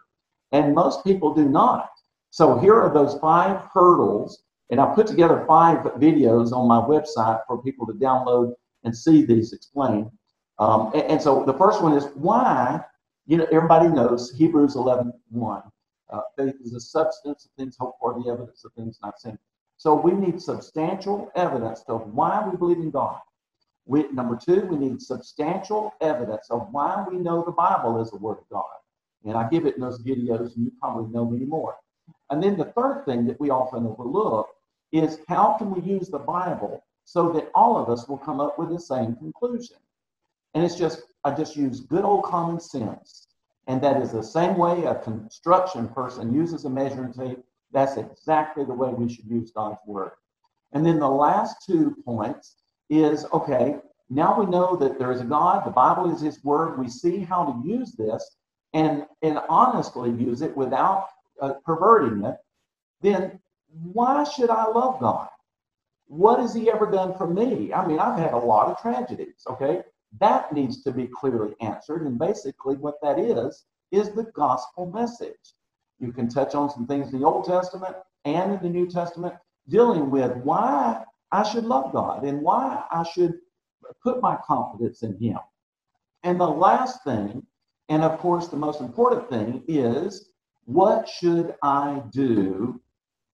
And 0.53 0.73
most 0.75 1.03
people 1.03 1.35
do 1.35 1.49
not. 1.49 1.91
So 2.33 2.59
here 2.59 2.75
are 2.81 2.93
those 2.93 3.19
five 3.21 3.61
hurdles. 3.75 4.43
And 4.71 4.81
I 4.81 4.95
put 4.95 5.07
together 5.07 5.45
five 5.47 5.85
videos 6.01 6.51
on 6.53 6.67
my 6.67 6.81
website 6.81 7.43
for 7.47 7.63
people 7.63 7.87
to 7.87 7.93
download 7.93 8.55
and 8.85 8.97
see 8.97 9.27
these 9.27 9.53
explained. 9.53 10.11
Um, 10.59 10.91
and, 10.95 11.03
and, 11.03 11.23
so 11.23 11.45
the 11.45 11.53
first 11.53 11.83
one 11.83 11.93
is 11.93 12.07
why, 12.15 12.81
you 13.27 13.37
know, 13.37 13.47
everybody 13.53 13.89
knows 13.89 14.33
Hebrews 14.33 14.77
11 14.77 15.13
1. 15.29 15.63
Uh, 16.11 16.21
faith 16.39 16.55
is 16.65 16.73
the 16.73 16.81
substance 16.81 17.45
of 17.45 17.51
things 17.59 17.77
hoped 17.79 17.99
for, 18.01 18.15
the 18.15 18.31
evidence 18.31 18.65
of 18.65 18.73
things 18.73 18.99
not 19.03 19.21
seen. 19.21 19.39
So 19.77 19.95
we 19.95 20.13
need 20.13 20.41
substantial 20.41 21.31
evidence 21.35 21.85
of 21.89 22.15
why 22.15 22.49
we 22.49 22.57
believe 22.57 22.79
in 22.79 22.91
God. 22.91 23.21
We, 23.85 24.09
number 24.11 24.37
two, 24.43 24.63
we 24.63 24.77
need 24.77 25.03
substantial 25.03 25.93
evidence 26.01 26.47
of 26.51 26.69
why 26.71 27.05
we 27.11 27.19
know 27.19 27.43
the 27.45 27.53
Bible 27.53 28.01
is 28.01 28.11
the 28.11 28.17
Word 28.17 28.39
of 28.39 28.49
God. 28.51 28.65
And 29.25 29.37
I 29.37 29.51
give 29.51 29.67
it 29.67 29.75
in 29.75 29.83
those 29.83 30.03
videos, 30.03 30.57
and 30.57 30.65
you 30.65 30.73
probably 30.81 31.13
know 31.13 31.27
many 31.27 31.45
more. 31.45 31.77
And 32.31 32.43
then 32.43 32.57
the 32.57 32.73
third 32.77 33.05
thing 33.05 33.27
that 33.27 33.41
we 33.41 33.51
often 33.51 33.87
overlook 33.87 34.49
is 34.93 35.19
how 35.29 35.55
can 35.59 35.71
we 35.71 35.81
use 35.81 36.09
the 36.09 36.19
Bible 36.19 36.85
so 37.05 37.33
that 37.33 37.51
all 37.55 37.77
of 37.77 37.89
us 37.89 38.09
will 38.09 38.19
come 38.19 38.41
up 38.41 38.59
with 38.59 38.71
the 38.71 38.81
same 38.81 39.17
conclusion? 39.17 39.77
And 40.55 40.65
it's 40.65 40.77
just, 40.77 41.03
I 41.25 41.33
just 41.33 41.57
use 41.57 41.81
good 41.81 42.05
old 42.05 42.25
common 42.25 42.61
sense. 42.61 43.29
And 43.67 43.81
that 43.83 44.01
is 44.03 44.13
the 44.13 44.23
same 44.23 44.57
way 44.57 44.85
a 44.85 44.97
construction 44.97 45.89
person 45.89 46.35
uses 46.35 46.65
a 46.65 46.71
measuring 46.71 47.13
tape. 47.13 47.43
That's 47.73 47.97
exactly 47.97 48.65
the 48.65 48.75
way 48.75 48.91
we 48.91 49.13
should 49.13 49.27
use 49.27 49.51
God's 49.51 49.79
word. 49.87 50.13
And 50.73 50.85
then 50.85 50.99
the 50.99 51.09
last 51.09 51.65
two 51.67 51.97
points 52.05 52.57
is 52.91 53.25
okay, 53.33 53.77
now 54.11 54.39
we 54.39 54.47
know 54.47 54.77
that 54.77 54.99
there 54.99 55.13
is 55.13 55.21
a 55.21 55.25
God, 55.25 55.65
the 55.65 55.71
Bible 55.71 56.13
is 56.15 56.21
his 56.21 56.43
word. 56.45 56.79
We 56.79 56.89
see 56.89 57.21
how 57.21 57.45
to 57.45 57.69
use 57.69 57.93
this 57.93 58.37
and, 58.75 59.07
and 59.23 59.39
honestly 59.49 60.11
use 60.11 60.43
it 60.43 60.55
without 60.57 61.07
uh, 61.43 61.55
perverting 61.67 62.25
it. 62.25 62.37
Then 63.03 63.39
why 63.93 64.25
should 64.25 64.49
I 64.49 64.67
love 64.69 65.01
God? 65.01 65.29
What 66.07 66.41
has 66.41 66.55
he 66.55 66.71
ever 66.71 66.91
done 66.91 67.17
for 67.17 67.27
me? 67.27 67.73
I 67.73 67.87
mean, 67.87 67.99
I've 67.99 68.19
had 68.19 68.33
a 68.33 68.39
lot 68.39 68.69
of 68.69 68.81
tragedies, 68.81 69.45
okay? 69.49 69.83
That 70.21 70.53
needs 70.53 70.83
to 70.85 70.93
be 70.93 71.07
clearly 71.07 71.55
answered. 71.61 72.03
And 72.03 72.19
basically, 72.19 72.77
what 72.77 73.01
that 73.03 73.19
is, 73.19 73.65
is 73.91 74.11
the 74.11 74.25
gospel 74.35 74.87
message. 74.87 75.55
You 75.99 76.13
can 76.13 76.29
touch 76.29 76.55
on 76.55 76.71
some 76.71 76.87
things 76.87 77.13
in 77.13 77.21
the 77.21 77.27
Old 77.27 77.45
Testament 77.45 77.97
and 78.25 78.53
in 78.53 78.63
the 78.63 78.69
New 78.69 78.89
Testament 78.89 79.35
dealing 79.69 80.11
with 80.11 80.37
why 80.39 81.03
I 81.31 81.43
should 81.43 81.65
love 81.65 81.93
God 81.93 82.25
and 82.25 82.43
why 82.43 82.85
I 82.91 83.05
should 83.05 83.35
put 84.03 84.21
my 84.21 84.37
confidence 84.45 85.03
in 85.03 85.19
Him. 85.19 85.39
And 86.25 86.39
the 86.39 86.49
last 86.49 87.05
thing, 87.05 87.47
and 87.89 88.03
of 88.03 88.19
course, 88.19 88.49
the 88.49 88.57
most 88.57 88.81
important 88.81 89.29
thing, 89.29 89.65
is 89.67 90.31
what 90.65 91.09
should 91.09 91.55
I 91.63 92.03
do 92.11 92.81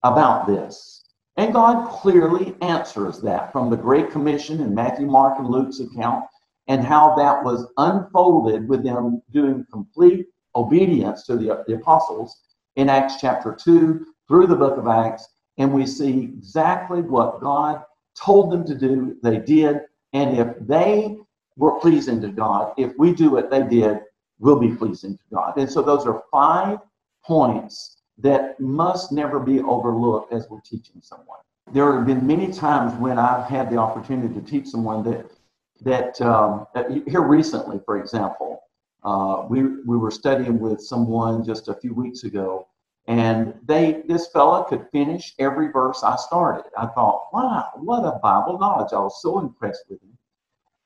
about 0.02 0.46
this? 0.46 1.04
And 1.36 1.52
God 1.52 1.88
clearly 1.88 2.56
answers 2.62 3.20
that 3.20 3.52
from 3.52 3.70
the 3.70 3.76
Great 3.76 4.10
Commission 4.10 4.60
in 4.60 4.74
Matthew, 4.74 5.06
Mark, 5.06 5.38
and 5.38 5.48
Luke's 5.48 5.80
account 5.80 6.24
and 6.66 6.84
how 6.84 7.14
that 7.16 7.42
was 7.42 7.66
unfolded 7.78 8.68
with 8.68 8.82
them 8.84 9.22
doing 9.30 9.64
complete 9.70 10.26
obedience 10.54 11.24
to 11.26 11.36
the, 11.36 11.64
the 11.66 11.74
apostles 11.74 12.40
in 12.76 12.88
Acts 12.88 13.20
chapter 13.20 13.54
2 13.54 14.04
through 14.26 14.46
the 14.46 14.56
book 14.56 14.78
of 14.78 14.86
Acts. 14.86 15.28
And 15.56 15.72
we 15.72 15.86
see 15.86 16.20
exactly 16.20 17.00
what 17.00 17.40
God 17.40 17.82
told 18.20 18.52
them 18.52 18.64
to 18.66 18.74
do, 18.74 19.16
they 19.22 19.38
did. 19.38 19.80
And 20.12 20.38
if 20.38 20.56
they 20.60 21.16
were 21.56 21.78
pleasing 21.80 22.20
to 22.22 22.28
God, 22.28 22.74
if 22.76 22.92
we 22.98 23.12
do 23.12 23.30
what 23.30 23.50
they 23.50 23.62
did, 23.62 24.00
we'll 24.38 24.58
be 24.58 24.74
pleasing 24.74 25.16
to 25.16 25.24
God. 25.34 25.56
And 25.56 25.70
so 25.70 25.82
those 25.82 26.06
are 26.06 26.22
five 26.30 26.78
points 27.28 27.98
that 28.16 28.58
must 28.58 29.12
never 29.12 29.38
be 29.38 29.60
overlooked 29.60 30.32
as 30.32 30.48
we're 30.48 30.60
teaching 30.62 31.00
someone. 31.02 31.38
There 31.72 31.92
have 31.94 32.06
been 32.06 32.26
many 32.26 32.50
times 32.50 32.94
when 32.94 33.18
I've 33.18 33.44
had 33.44 33.70
the 33.70 33.76
opportunity 33.76 34.34
to 34.34 34.40
teach 34.40 34.66
someone 34.66 35.04
that 35.04 35.30
that 35.82 36.20
um, 36.20 36.66
here 37.06 37.22
recently, 37.22 37.80
for 37.84 38.00
example, 38.00 38.60
uh, 39.04 39.44
we 39.48 39.62
we 39.90 39.96
were 39.96 40.10
studying 40.10 40.58
with 40.58 40.80
someone 40.80 41.44
just 41.44 41.68
a 41.68 41.74
few 41.74 41.94
weeks 41.94 42.24
ago, 42.24 42.66
and 43.06 43.54
they 43.64 44.02
this 44.08 44.28
fella 44.32 44.64
could 44.68 44.86
finish 44.90 45.34
every 45.38 45.70
verse 45.70 46.02
I 46.02 46.16
started. 46.16 46.64
I 46.76 46.86
thought, 46.86 47.28
wow, 47.32 47.68
what 47.76 48.04
a 48.04 48.18
Bible 48.20 48.58
knowledge! 48.58 48.92
I 48.92 48.98
was 48.98 49.22
so 49.22 49.38
impressed 49.38 49.84
with 49.90 50.02
him, 50.02 50.16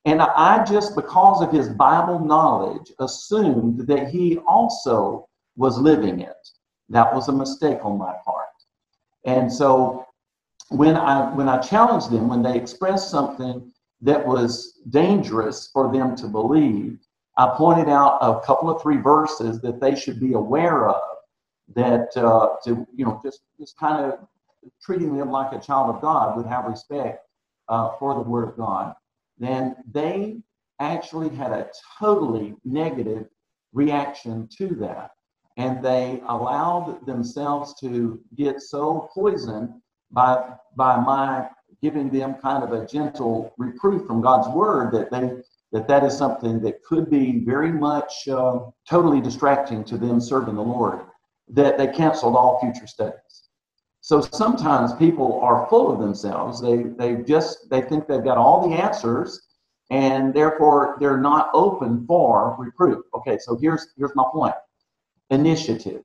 and 0.05 0.21
I 0.21 0.65
just 0.65 0.97
because 0.97 1.41
of 1.41 1.53
his 1.53 1.69
Bible 1.69 2.19
knowledge 2.19 2.93
assumed 2.99 3.87
that 3.87 4.09
he 4.09 4.39
also 4.39 5.29
was 5.57 5.79
living 5.79 6.21
it. 6.21 6.49
That 6.89 7.15
was 7.15 7.29
a 7.29 7.33
mistake 7.33 7.85
on 7.85 7.99
my 7.99 8.15
part, 8.25 8.49
and 9.25 9.53
so 9.53 10.07
when 10.69 10.97
I 10.97 11.33
when 11.35 11.49
I 11.49 11.59
challenged 11.59 12.11
them 12.11 12.29
when 12.29 12.43
they 12.43 12.57
expressed 12.57 13.11
something 13.11 13.73
that 14.01 14.27
was 14.27 14.79
dangerous 14.91 15.69
for 15.73 15.93
them 15.93 16.17
to 16.17 16.27
believe, 16.27 16.99
I 17.37 17.55
pointed 17.57 17.89
out 17.89 18.19
a 18.21 18.41
couple 18.45 18.71
of 18.71 18.83
three 18.83 18.97
verses 18.97 19.61
that 19.61 19.81
they 19.81 19.95
should 19.95 20.19
be 20.19 20.33
aware 20.33 20.89
of 20.89 21.03
that 21.75 22.17
uh, 22.17 22.57
to 22.65 22.87
you 22.95 23.05
know 23.05 23.21
just 23.25 23.41
just 23.59 23.77
kind 23.79 24.05
of 24.05 24.19
treating 24.83 25.17
them 25.17 25.31
like 25.31 25.53
a 25.53 25.61
child 25.61 25.95
of 25.95 26.01
God 26.01 26.37
would 26.37 26.47
have 26.47 26.65
respect 26.65 27.27
uh, 27.69 27.91
for 27.99 28.15
the 28.15 28.21
Word 28.21 28.49
of 28.49 28.57
God. 28.57 28.95
Then 29.39 29.77
they 29.91 30.39
actually 30.81 31.29
had 31.31 31.53
a 31.53 31.71
totally 31.99 32.55
negative 32.65 33.27
reaction 33.73 34.49
to 34.59 34.69
that, 34.77 35.13
and 35.57 35.85
they 35.85 36.23
allowed 36.29 37.05
themselves 37.07 37.75
to 37.81 38.21
get 38.35 38.61
so 38.61 39.09
poisoned 39.15 39.73
by 40.11 40.55
by 40.77 40.99
my 40.99 41.49
giving 41.83 42.09
them 42.09 42.35
kind 42.35 42.63
of 42.63 42.73
a 42.73 42.87
gentle 42.87 43.53
reproof 43.59 44.07
from 44.07 44.23
God's 44.23 44.49
word 44.49 44.93
that 44.93 45.11
they 45.11 45.43
that 45.73 45.89
that 45.89 46.05
is 46.05 46.17
something 46.17 46.61
that 46.61 46.85
could 46.85 47.11
be 47.11 47.41
very 47.41 47.73
much 47.73 48.29
uh, 48.29 48.61
totally 48.89 49.21
distracting 49.21 49.83
to 49.85 49.97
them 49.97 50.21
serving 50.21 50.55
the 50.55 50.63
Lord. 50.63 51.01
That 51.49 51.77
they 51.79 51.89
canceled 51.89 52.37
all 52.37 52.61
future 52.61 52.87
studies. 52.87 53.49
So 54.01 54.21
sometimes 54.21 54.93
people 54.95 55.41
are 55.41 55.67
full 55.69 55.93
of 55.93 56.01
themselves. 56.01 56.61
They 56.61 56.83
they 56.83 57.23
just 57.23 57.69
they 57.71 57.83
think 57.83 58.07
they've 58.07 58.25
got 58.25 58.39
all 58.39 58.69
the 58.69 58.75
answers, 58.77 59.49
and 59.91 60.33
therefore 60.33 60.97
they're 61.01 61.19
not 61.21 61.51
open 61.55 62.07
for 62.07 62.57
reproof. 62.59 63.05
Okay, 63.15 63.39
so 63.39 63.57
here's 63.57 63.89
here's 63.97 64.15
my 64.15 64.25
point. 64.33 64.55
Initiative. 65.33 66.03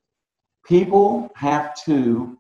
People 0.66 1.30
have 1.36 1.76
to 1.84 2.38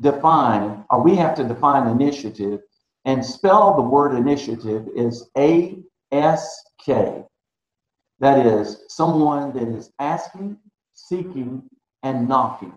define, 0.00 0.84
or 0.90 1.02
we 1.02 1.14
have 1.14 1.34
to 1.36 1.44
define 1.44 1.86
initiative 1.86 2.60
and 3.04 3.24
spell 3.24 3.76
the 3.76 3.82
word 3.82 4.14
initiative 4.14 4.88
is 4.96 5.30
A 5.36 5.78
S 6.10 6.64
K. 6.84 7.22
That 8.20 8.46
is 8.46 8.84
someone 8.88 9.52
that 9.52 9.68
is 9.68 9.92
asking, 9.98 10.56
seeking, 10.94 11.62
and 12.02 12.26
knocking. 12.26 12.74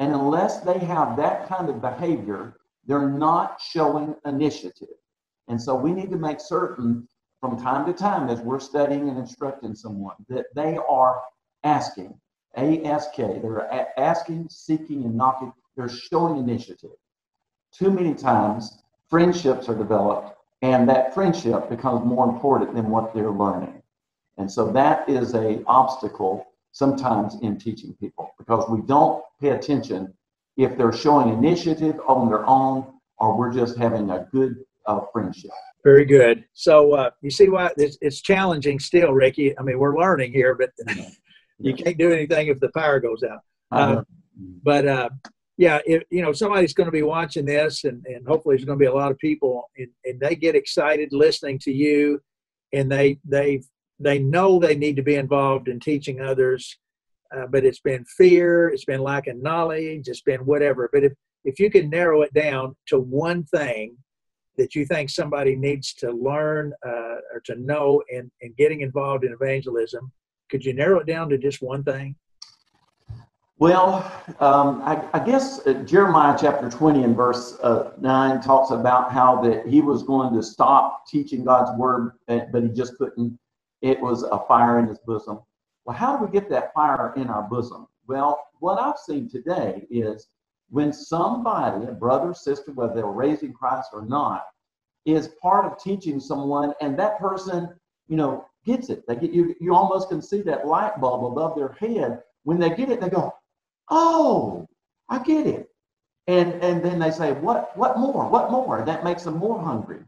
And 0.00 0.12
unless 0.12 0.60
they 0.60 0.78
have 0.78 1.16
that 1.16 1.48
kind 1.48 1.68
of 1.68 1.80
behavior, 1.80 2.56
they're 2.86 3.08
not 3.08 3.60
showing 3.60 4.16
initiative. 4.24 4.98
And 5.46 5.60
so 5.60 5.74
we 5.76 5.92
need 5.92 6.10
to 6.10 6.16
make 6.16 6.40
certain 6.40 7.06
from 7.40 7.56
time 7.60 7.86
to 7.86 7.92
time 7.92 8.28
as 8.28 8.40
we're 8.40 8.60
studying 8.60 9.08
and 9.08 9.18
instructing 9.18 9.74
someone 9.74 10.16
that 10.28 10.46
they 10.56 10.78
are 10.88 11.20
asking, 11.62 12.18
A 12.56 12.84
S 12.84 13.08
K. 13.14 13.38
They're 13.40 13.68
asking, 13.98 14.48
seeking, 14.50 15.04
and 15.04 15.14
knocking. 15.14 15.52
They're 15.76 15.88
showing 15.88 16.38
initiative. 16.38 16.90
Too 17.72 17.90
many 17.90 18.14
times 18.14 18.82
friendships 19.08 19.68
are 19.68 19.74
developed, 19.76 20.36
and 20.62 20.88
that 20.88 21.14
friendship 21.14 21.68
becomes 21.68 22.04
more 22.04 22.28
important 22.28 22.74
than 22.74 22.90
what 22.90 23.14
they're 23.14 23.30
learning. 23.30 23.82
And 24.38 24.50
so 24.50 24.72
that 24.72 25.08
is 25.08 25.34
a 25.34 25.62
obstacle 25.66 26.46
sometimes 26.72 27.36
in 27.42 27.58
teaching 27.58 27.94
people 28.00 28.30
because 28.38 28.68
we 28.70 28.80
don't 28.82 29.22
pay 29.40 29.50
attention 29.50 30.12
if 30.56 30.76
they're 30.76 30.92
showing 30.92 31.28
initiative 31.28 32.00
on 32.06 32.28
their 32.28 32.46
own 32.46 32.86
or 33.18 33.36
we're 33.36 33.52
just 33.52 33.76
having 33.76 34.10
a 34.10 34.26
good 34.32 34.64
uh, 34.86 35.00
friendship. 35.12 35.50
Very 35.84 36.04
good. 36.04 36.44
So 36.52 36.92
uh, 36.92 37.10
you 37.22 37.30
see 37.30 37.48
why 37.48 37.70
it's, 37.76 37.96
it's, 38.00 38.20
challenging 38.20 38.78
still, 38.78 39.12
Ricky. 39.12 39.58
I 39.58 39.62
mean, 39.62 39.78
we're 39.78 39.98
learning 39.98 40.32
here, 40.32 40.54
but 40.54 40.70
you 41.60 41.74
can't 41.74 41.98
do 41.98 42.12
anything 42.12 42.48
if 42.48 42.60
the 42.60 42.70
power 42.70 43.00
goes 43.00 43.22
out. 43.22 43.40
Uh, 43.70 44.02
but 44.62 44.86
uh, 44.86 45.08
yeah, 45.56 45.78
if, 45.84 46.02
you 46.10 46.22
know, 46.22 46.32
somebody's 46.32 46.72
going 46.72 46.86
to 46.86 46.92
be 46.92 47.02
watching 47.02 47.44
this, 47.44 47.84
and, 47.84 48.04
and 48.06 48.26
hopefully 48.26 48.56
there's 48.56 48.64
going 48.64 48.78
to 48.78 48.82
be 48.82 48.88
a 48.88 48.94
lot 48.94 49.10
of 49.10 49.18
people, 49.18 49.64
and, 49.76 49.88
and 50.04 50.18
they 50.18 50.34
get 50.34 50.54
excited 50.54 51.10
listening 51.12 51.58
to 51.60 51.72
you, 51.72 52.20
and 52.72 52.90
they 52.90 53.18
they 53.24 53.62
they 53.98 54.18
know 54.18 54.58
they 54.58 54.74
need 54.74 54.96
to 54.96 55.02
be 55.02 55.16
involved 55.16 55.68
in 55.68 55.78
teaching 55.78 56.20
others, 56.20 56.78
uh, 57.36 57.46
but 57.46 57.64
it's 57.64 57.80
been 57.80 58.04
fear, 58.04 58.68
it's 58.68 58.86
been 58.86 59.02
lack 59.02 59.26
of 59.26 59.36
knowledge, 59.36 60.08
it's 60.08 60.22
been 60.22 60.40
whatever. 60.46 60.88
But 60.92 61.04
if 61.04 61.12
if 61.44 61.58
you 61.58 61.70
can 61.70 61.90
narrow 61.90 62.22
it 62.22 62.32
down 62.32 62.76
to 62.88 62.98
one 62.98 63.44
thing 63.44 63.96
that 64.56 64.74
you 64.74 64.84
think 64.84 65.10
somebody 65.10 65.56
needs 65.56 65.94
to 65.94 66.10
learn 66.10 66.72
uh, 66.86 67.16
or 67.32 67.40
to 67.46 67.54
know 67.56 68.02
in, 68.10 68.30
in 68.40 68.52
getting 68.58 68.82
involved 68.82 69.24
in 69.24 69.32
evangelism, 69.32 70.12
could 70.50 70.64
you 70.64 70.74
narrow 70.74 71.00
it 71.00 71.06
down 71.06 71.28
to 71.30 71.38
just 71.38 71.62
one 71.62 71.84
thing? 71.84 72.16
Well, 73.58 74.10
um, 74.40 74.80
I, 74.84 75.04
I, 75.12 75.22
guess 75.22 75.66
uh, 75.66 75.74
Jeremiah 75.84 76.34
chapter 76.40 76.70
20 76.70 77.04
and 77.04 77.14
verse 77.14 77.58
uh, 77.62 77.92
9 78.00 78.40
talks 78.40 78.70
about 78.70 79.12
how 79.12 79.42
that 79.42 79.66
he 79.66 79.82
was 79.82 80.02
going 80.02 80.34
to 80.34 80.42
stop 80.42 81.06
teaching 81.06 81.44
God's 81.44 81.78
word, 81.78 82.12
uh, 82.28 82.40
but 82.50 82.62
he 82.62 82.70
just 82.70 82.96
couldn't. 82.96 83.38
It 83.82 84.00
was 84.00 84.22
a 84.22 84.40
fire 84.48 84.78
in 84.78 84.86
his 84.86 84.98
bosom. 85.00 85.40
Well, 85.84 85.94
how 85.94 86.16
do 86.16 86.24
we 86.24 86.30
get 86.30 86.48
that 86.48 86.72
fire 86.72 87.12
in 87.16 87.28
our 87.28 87.42
bosom? 87.42 87.86
Well, 88.06 88.42
what 88.60 88.80
I've 88.80 88.98
seen 88.98 89.28
today 89.28 89.86
is 89.90 90.26
when 90.70 90.90
somebody, 90.90 91.86
a 91.86 91.92
brother, 91.92 92.32
sister, 92.32 92.72
whether 92.72 92.94
they're 92.94 93.06
raising 93.06 93.52
Christ 93.52 93.90
or 93.92 94.06
not, 94.06 94.44
is 95.04 95.32
part 95.40 95.66
of 95.66 95.78
teaching 95.78 96.18
someone, 96.18 96.72
and 96.80 96.98
that 96.98 97.18
person, 97.18 97.68
you 98.08 98.16
know, 98.16 98.46
gets 98.64 98.90
it. 98.90 99.04
They 99.06 99.16
get 99.16 99.32
you. 99.32 99.54
You 99.60 99.74
almost 99.74 100.08
can 100.08 100.22
see 100.22 100.42
that 100.42 100.66
light 100.66 101.00
bulb 101.00 101.24
above 101.32 101.56
their 101.56 101.72
head. 101.72 102.22
When 102.44 102.58
they 102.58 102.70
get 102.70 102.90
it, 102.90 103.00
they 103.00 103.08
go, 103.08 103.32
"Oh, 103.90 104.66
I 105.08 105.22
get 105.22 105.46
it," 105.46 105.70
and 106.26 106.54
and 106.62 106.82
then 106.82 106.98
they 106.98 107.10
say, 107.10 107.32
"What? 107.32 107.76
What 107.76 107.98
more? 107.98 108.28
What 108.28 108.50
more?" 108.50 108.82
That 108.84 109.04
makes 109.04 109.24
them 109.24 109.38
more 109.38 109.60
hungry. 109.60 110.04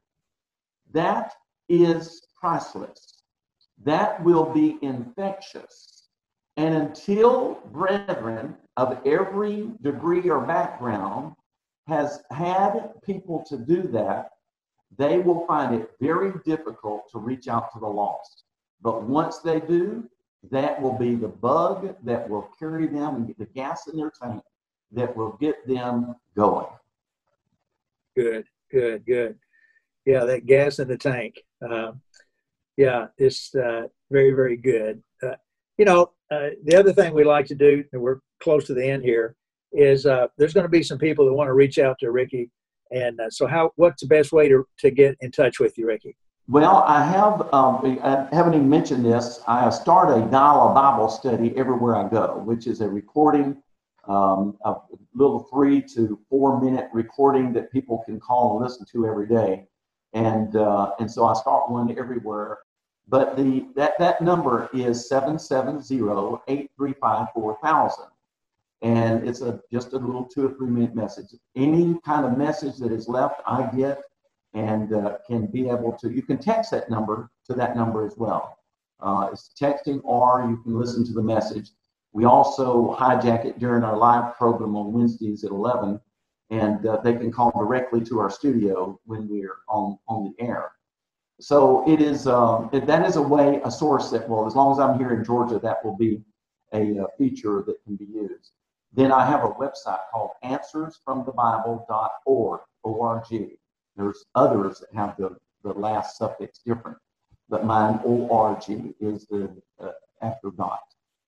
That 0.92 1.34
is 1.68 2.22
priceless. 2.38 3.22
That 3.84 4.22
will 4.22 4.52
be 4.52 4.78
infectious. 4.82 6.08
And 6.56 6.74
until 6.74 7.54
brethren 7.72 8.56
of 8.76 8.98
every 9.06 9.70
degree 9.80 10.28
or 10.28 10.40
background 10.40 11.34
has 11.88 12.22
had 12.30 12.92
people 13.02 13.42
to 13.48 13.56
do 13.56 13.82
that, 13.88 14.30
they 14.98 15.18
will 15.18 15.46
find 15.46 15.74
it 15.74 15.90
very 16.00 16.32
difficult 16.44 17.10
to 17.12 17.18
reach 17.18 17.48
out 17.48 17.72
to 17.72 17.80
the 17.80 17.86
lost. 17.86 18.44
But 18.80 19.02
once 19.02 19.38
they 19.38 19.60
do, 19.60 20.08
that 20.50 20.80
will 20.80 20.98
be 20.98 21.14
the 21.14 21.28
bug 21.28 21.96
that 22.04 22.28
will 22.28 22.50
carry 22.58 22.86
them 22.86 23.16
and 23.16 23.26
get 23.26 23.38
the 23.38 23.46
gas 23.46 23.86
in 23.86 23.96
their 23.96 24.10
tank 24.10 24.42
that 24.92 25.16
will 25.16 25.32
get 25.40 25.66
them 25.66 26.14
going. 26.36 26.66
Good, 28.16 28.44
good, 28.70 29.06
good. 29.06 29.38
Yeah, 30.04 30.24
that 30.24 30.46
gas 30.46 30.78
in 30.78 30.88
the 30.88 30.98
tank. 30.98 31.40
Uh, 31.66 31.92
yeah, 32.76 33.06
it's 33.18 33.54
uh, 33.54 33.84
very, 34.10 34.32
very 34.32 34.56
good. 34.56 35.02
Uh, 35.22 35.36
you 35.78 35.84
know, 35.84 36.10
uh, 36.30 36.50
the 36.64 36.76
other 36.76 36.92
thing 36.92 37.14
we 37.14 37.24
like 37.24 37.46
to 37.46 37.54
do, 37.54 37.84
and 37.92 38.02
we're 38.02 38.18
close 38.40 38.66
to 38.66 38.74
the 38.74 38.84
end 38.84 39.04
here, 39.04 39.36
is 39.72 40.04
uh, 40.06 40.26
there's 40.36 40.52
going 40.52 40.64
to 40.64 40.70
be 40.70 40.82
some 40.82 40.98
people 40.98 41.24
that 41.24 41.32
want 41.32 41.48
to 41.48 41.54
reach 41.54 41.78
out 41.78 41.98
to 42.00 42.10
Ricky. 42.10 42.50
And 42.92 43.20
uh, 43.20 43.30
so, 43.30 43.46
how? 43.46 43.72
What's 43.76 44.02
the 44.02 44.08
best 44.08 44.32
way 44.32 44.48
to, 44.48 44.66
to 44.78 44.90
get 44.90 45.16
in 45.20 45.30
touch 45.30 45.58
with 45.58 45.78
you, 45.78 45.86
Ricky? 45.86 46.14
Well, 46.48 46.84
I 46.86 47.04
have. 47.04 47.52
Um, 47.54 47.98
I 48.02 48.28
haven't 48.34 48.54
even 48.54 48.68
mentioned 48.68 49.04
this. 49.04 49.40
I 49.46 49.70
start 49.70 50.10
a 50.10 50.20
dial 50.30 50.74
Bible 50.74 51.08
study 51.08 51.56
everywhere 51.56 51.94
I 51.96 52.08
go, 52.08 52.42
which 52.44 52.66
is 52.66 52.82
a 52.82 52.88
recording, 52.88 53.62
um, 54.06 54.58
a 54.64 54.74
little 55.14 55.48
three 55.52 55.80
to 55.94 56.18
four 56.28 56.60
minute 56.60 56.88
recording 56.92 57.52
that 57.54 57.72
people 57.72 58.02
can 58.04 58.20
call 58.20 58.56
and 58.56 58.62
listen 58.62 58.84
to 58.92 59.06
every 59.06 59.26
day. 59.26 59.66
And 60.12 60.54
uh, 60.56 60.92
and 60.98 61.10
so 61.10 61.24
I 61.24 61.32
start 61.34 61.70
one 61.70 61.96
everywhere. 61.98 62.58
But 63.08 63.36
the 63.36 63.66
that 63.74 63.98
that 63.98 64.20
number 64.20 64.68
is 64.74 65.08
770-835-4000 65.10 68.08
and 68.82 69.26
it's 69.26 69.40
a 69.40 69.60
just 69.72 69.92
a 69.92 69.98
little 69.98 70.24
two 70.24 70.46
or 70.46 70.54
three 70.54 70.68
minute 70.68 70.94
message. 70.94 71.34
Any 71.56 71.98
kind 72.04 72.26
of 72.26 72.36
message 72.36 72.76
that 72.78 72.92
is 72.92 73.08
left, 73.08 73.40
I 73.46 73.70
get 73.76 74.02
and 74.54 74.92
uh, 74.92 75.18
can 75.26 75.46
be 75.46 75.68
able 75.68 75.92
to. 76.00 76.10
You 76.10 76.22
can 76.22 76.38
text 76.38 76.72
that 76.72 76.90
number 76.90 77.30
to 77.46 77.54
that 77.54 77.76
number 77.76 78.04
as 78.04 78.16
well. 78.16 78.58
Uh, 79.00 79.30
it's 79.32 79.52
texting, 79.60 80.00
or 80.04 80.46
you 80.48 80.58
can 80.58 80.78
listen 80.78 81.04
to 81.06 81.12
the 81.12 81.22
message. 81.22 81.70
We 82.12 82.24
also 82.24 82.94
hijack 82.98 83.46
it 83.46 83.58
during 83.58 83.82
our 83.82 83.96
live 83.96 84.36
program 84.36 84.76
on 84.76 84.92
Wednesdays 84.92 85.44
at 85.44 85.50
11, 85.50 85.98
and 86.50 86.86
uh, 86.86 86.98
they 86.98 87.14
can 87.14 87.32
call 87.32 87.50
directly 87.52 88.02
to 88.02 88.20
our 88.20 88.30
studio 88.30 89.00
when 89.04 89.28
we're 89.28 89.56
on 89.68 89.98
on 90.08 90.24
the 90.24 90.44
air. 90.44 90.72
So 91.40 91.88
it 91.90 92.00
is 92.00 92.26
um, 92.26 92.68
that 92.72 93.06
is 93.06 93.16
a 93.16 93.22
way, 93.22 93.60
a 93.64 93.70
source 93.70 94.10
that 94.10 94.28
will, 94.28 94.46
as 94.46 94.54
long 94.54 94.72
as 94.72 94.78
I'm 94.78 94.98
here 94.98 95.14
in 95.14 95.24
Georgia, 95.24 95.58
that 95.60 95.84
will 95.84 95.96
be 95.96 96.22
a, 96.72 96.98
a 96.98 97.06
feature 97.16 97.64
that 97.66 97.82
can 97.84 97.96
be 97.96 98.04
used. 98.04 98.52
Then 98.92 99.12
I 99.12 99.24
have 99.26 99.44
a 99.44 99.50
website 99.50 100.00
called 100.10 100.30
answersfromthebible.org, 100.44 102.60
O-R-G. 102.84 103.58
There's 103.96 104.24
others 104.34 104.80
that 104.80 104.92
have 104.94 105.16
the, 105.16 105.36
the 105.64 105.72
last 105.72 106.18
suffix 106.18 106.58
different, 106.64 106.98
but 107.48 107.64
mine, 107.64 108.00
O-R-G, 108.04 108.94
is 109.00 109.26
the 109.26 109.50
uh, 109.80 109.92
after 110.20 110.50
dot. 110.56 110.80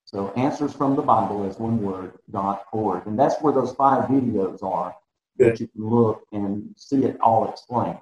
So 0.05 0.33
answers 0.37 0.75
from 0.75 0.97
the 0.97 1.03
Bible 1.03 1.49
is 1.49 1.59
one 1.59 1.81
word, 1.83 2.13
dot 2.31 2.67
org. 2.73 3.07
And 3.07 3.19
that's 3.19 3.41
where 3.41 3.53
those 3.53 3.73
five 3.73 4.09
videos 4.09 4.63
are 4.63 4.95
good. 5.39 5.53
that 5.53 5.61
you 5.61 5.69
can 5.69 5.89
look 5.89 6.23
and 6.33 6.75
see 6.77 7.05
it 7.05 7.19
all 7.21 7.49
explained. 7.51 7.99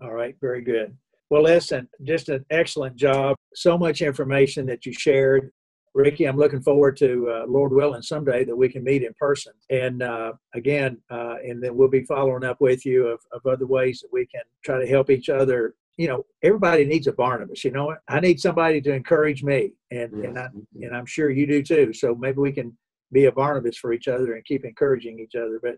All 0.00 0.12
right, 0.12 0.36
very 0.40 0.62
good. 0.62 0.96
Well, 1.30 1.42
listen, 1.42 1.88
just 2.02 2.28
an 2.28 2.44
excellent 2.50 2.96
job. 2.96 3.36
So 3.54 3.78
much 3.78 4.02
information 4.02 4.66
that 4.66 4.84
you 4.84 4.92
shared. 4.92 5.52
Ricky, 5.94 6.24
I'm 6.24 6.36
looking 6.36 6.60
forward 6.60 6.96
to 6.98 7.30
uh, 7.30 7.46
Lord 7.46 7.72
willing 7.72 8.02
someday 8.02 8.44
that 8.44 8.56
we 8.56 8.68
can 8.68 8.82
meet 8.82 9.04
in 9.04 9.14
person. 9.14 9.52
And 9.70 10.02
uh, 10.02 10.32
again, 10.52 10.98
uh, 11.08 11.36
and 11.44 11.62
then 11.62 11.76
we'll 11.76 11.88
be 11.88 12.04
following 12.04 12.44
up 12.44 12.60
with 12.60 12.84
you 12.84 13.06
of, 13.06 13.20
of 13.32 13.46
other 13.46 13.66
ways 13.66 14.00
that 14.00 14.12
we 14.12 14.26
can 14.26 14.42
try 14.64 14.80
to 14.80 14.86
help 14.86 15.08
each 15.08 15.28
other. 15.28 15.74
You 15.96 16.08
know, 16.08 16.26
everybody 16.42 16.84
needs 16.84 17.06
a 17.06 17.12
Barnabas. 17.12 17.62
You 17.62 17.70
know? 17.70 17.94
I 18.08 18.18
need 18.18 18.40
somebody 18.40 18.80
to 18.80 18.92
encourage 18.92 19.44
me, 19.44 19.72
and 19.92 20.10
yes. 20.16 20.26
and 20.26 20.38
I 20.38 20.48
and 20.82 20.96
I'm 20.96 21.06
sure 21.06 21.30
you 21.30 21.46
do 21.46 21.62
too. 21.62 21.92
So 21.92 22.16
maybe 22.16 22.38
we 22.38 22.50
can 22.50 22.76
be 23.12 23.26
a 23.26 23.32
Barnabas 23.32 23.76
for 23.76 23.92
each 23.92 24.08
other 24.08 24.34
and 24.34 24.44
keep 24.44 24.64
encouraging 24.64 25.20
each 25.20 25.36
other. 25.36 25.60
But 25.62 25.76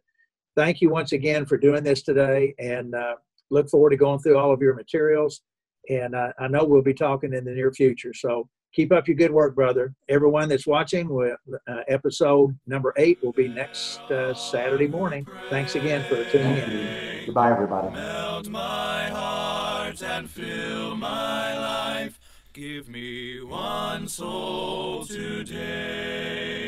thank 0.57 0.81
you 0.81 0.89
once 0.89 1.13
again 1.13 1.45
for 1.45 1.59
doing 1.59 1.85
this 1.85 2.03
today, 2.03 2.55
and 2.59 2.95
uh, 2.95 3.17
look 3.51 3.69
forward 3.69 3.91
to 3.91 3.99
going 3.99 4.21
through 4.21 4.39
all 4.39 4.53
of 4.53 4.63
your 4.63 4.75
materials. 4.75 5.43
And 5.91 6.15
uh, 6.15 6.33
I 6.39 6.49
know 6.49 6.65
we'll 6.65 6.81
be 6.81 6.95
talking 6.95 7.35
in 7.35 7.45
the 7.45 7.53
near 7.53 7.71
future. 7.71 8.15
So 8.15 8.49
keep 8.77 8.93
up 8.93 9.09
your 9.09 9.17
good 9.17 9.33
work, 9.33 9.55
brother. 9.55 9.95
Everyone 10.11 10.51
that's 10.51 10.67
watching, 10.67 11.09
uh, 11.67 11.81
episode 11.89 12.57
number 12.67 12.93
eight 12.99 13.19
will 13.23 13.33
be 13.33 13.49
next 13.49 14.01
uh, 14.11 14.35
Saturday 14.35 14.87
morning. 14.87 15.27
Thanks 15.49 15.75
again 15.75 16.05
for 16.09 16.23
tuning 16.31 16.59
in. 16.59 17.25
Goodbye, 17.25 17.53
everybody. 17.53 17.95
Melt 17.95 18.49
my 18.51 19.09
heart 19.09 20.03
and 20.03 20.29
fill 20.29 20.95
my 20.95 21.59
life. 21.59 22.21
Give 22.53 22.89
me 22.89 23.41
one 23.43 24.09
soul 24.09 25.07
today. 25.07 26.66